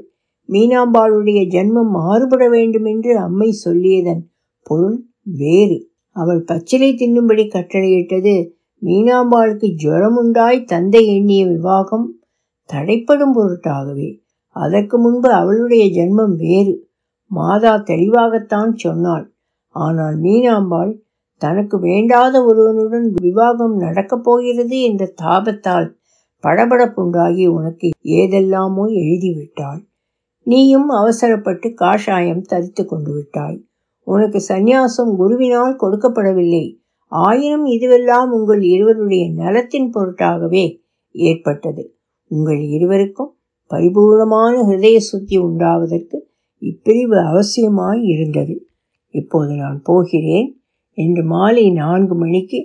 மீனாம்பாளுடைய 0.49 1.41
ஜென்மம் 1.55 1.91
மாறுபட 1.93 2.45
வேண்டும் 2.49 2.85
என்று 2.85 3.13
அம்மை 3.19 3.51
சொல்லியதன் 3.65 4.23
பொருள் 4.67 4.99
வேறு. 5.39 5.79
அவள் 6.17 6.43
பச்சிலை 6.43 6.91
தின்னும்படி 6.93 7.45
கட்டளையிட்டது 7.49 8.35
மீனாம்பாளுக்கு 8.83 9.69
ஜுரமுண்டாய் 9.83 10.61
தந்தை 10.65 11.03
எண்ணிய 11.17 11.43
விவாகம் 11.47 12.07
தடைப்படும் 12.73 13.35
பொருட்டாகவே. 13.37 14.09
அதற்கு 14.57 14.99
முன்பு 14.99 15.33
அவளுடைய 15.33 15.85
ஜென்மம் 15.97 16.37
வேறு. 16.37 16.75
மாதா 17.31 17.77
தெளிவாகத்தான் 17.77 18.73
சொன்னாள். 18.75 19.27
ஆனால் 19.69 20.17
மீனாம்பாள் 20.21 20.93
தனக்கு 21.43 21.77
வேண்டாத 21.81 22.45
ஒருவனுடன் 22.45 23.15
விவாகம் 23.21 23.77
நடக்கப் 23.77 24.25
போகிறது 24.25 24.81
என்ற 24.81 25.13
தாபத்தால் 25.23 25.89
படபடப்புண்டாகி 26.45 27.47
உனக்கு 27.47 27.89
ஏதெல்லாமோ 28.01 28.85
எழுதிவிட்டாள். 28.87 29.81
நீயும் 30.43 30.89
அவசரப்பட்டு 30.89 31.69
காஷாயம் 31.81 32.43
தரித்து 32.43 32.87
கொண்டு 32.87 33.13
விட்டாய். 33.13 33.59
உனக்கு 34.07 34.39
சந்நியாசம் 34.49 35.13
குருவினால் 35.19 35.81
கொடுக்கப்படவில்லை. 35.83 36.65
ஆயினும் 37.13 37.67
இதுவெல்லாம் 37.67 38.31
உங்கள் 38.31 38.63
இருவருடைய 38.63 39.25
நலத்தின் 39.33 39.91
பொருட்டாகவே 39.95 40.65
ஏற்பட்டது. 41.15 41.85
உங்கள் 42.31 42.61
இருவருக்கும் 42.61 43.33
பரிபூர்ணமான 43.71 44.55
ஹிருதய 44.69 44.97
சுத்தி 44.97 45.39
உண்டாவதற்கு 45.39 46.19
இப்பிரிவு 46.63 47.19
அவசியமாய் 47.31 48.03
இருந்தது. 48.05 48.55
இப்போது 49.15 49.55
நான் 49.55 49.81
போகிறேன். 49.83 50.49
என்று 50.93 51.23
மாலை 51.25 51.71
நான்கு 51.73 52.15
மணிக்கு 52.15 52.61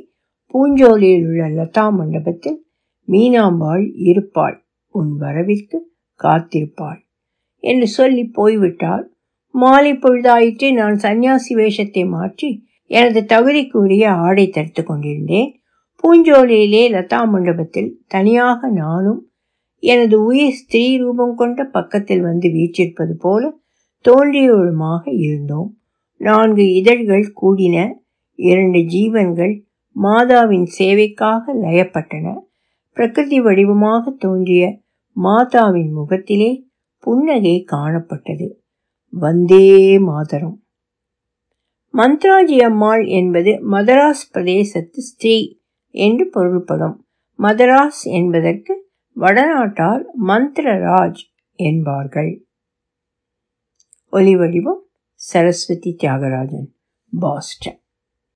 பூஞ்சோலியில் 0.54 1.26
உள்ள 1.26 1.44
லதா 1.50 1.86
மண்டபத்தில் 1.92 2.60
மீனாம்பாள் 3.08 3.92
இருப்பாள். 3.96 4.58
உன் 4.96 5.12
வரவிற்கு 5.20 5.78
காத்திருப்பாள். 6.20 7.00
என்று 7.58 7.88
சொல்லி 7.88 8.24
போய்விட்டால் 8.24 9.06
மாலை 9.56 9.92
பொழுதாயிற்று 9.94 10.74
நான் 10.74 10.96
சந்நியாசி 10.96 11.56
வேஷத்தை 11.56 12.04
மாற்றி 12.06 12.50
எனது 12.92 13.22
தகுதிக்குரிய 13.22 14.06
ஆடை 14.10 14.46
தடுத்து 14.50 14.84
கொண்டிருந்தேன். 14.84 15.52
பூஞ்சோலியிலே 16.04 16.84
லதா 16.92 17.20
மண்டபத்தில் 17.30 17.92
தனியாக 18.08 18.70
நானும் 18.72 19.22
எனது 19.84 20.24
உயிர் 20.24 20.52
ஸ்திரீ 20.52 20.98
ரூபம் 20.98 21.36
கொண்ட 21.36 21.64
பக்கத்தில் 21.64 22.22
வந்து 22.22 22.50
வீற்றிருப்பது 22.50 23.16
போல 23.16 23.62
தோன்றியவளுமாக 24.06 25.04
இருந்தோம். 25.06 25.70
நான்கு 26.18 26.74
இதழ்கள் 26.74 27.34
கூடின 27.42 27.78
இரண்டு 28.36 28.80
ஜீவன்கள் 28.80 29.54
மாதாவின் 29.96 30.68
சேவைக்காக 30.80 31.54
லயப்பட்டன 31.62 32.36
பிரகிருதி 32.94 33.42
வடிவமாக 33.42 34.12
தோன்றிய 34.12 34.64
மாதாவின் 35.16 35.92
முகத்திலே 35.92 36.52
புன்னகை 37.00 37.66
காணப்பட்டது. 37.72 38.48
வந்தே 39.14 40.00
மாதரம். 40.00 40.58
மந்த்ராஜி 41.94 42.58
அம்மாள் 42.64 43.04
என்பது 43.06 43.52
மதராஸ் 43.72 44.24
பிரதேசத்து 44.34 45.02
ஸ்ரீ 45.10 45.36
என்று 45.96 46.26
பொருள்படும். 46.30 46.96
மதராஸ் 47.40 48.02
என்பதற்கு 48.04 48.74
வடநாட்டார் 49.16 50.04
மந்திரராஜ் 50.28 51.22
என்பார்கள். 51.56 52.48
ஒலிவடிவம் 54.12 54.82
சரஸ்வதி 55.16 55.96
தியாகராஜன் 56.04 56.68
பாஸ்டன். 57.20 57.83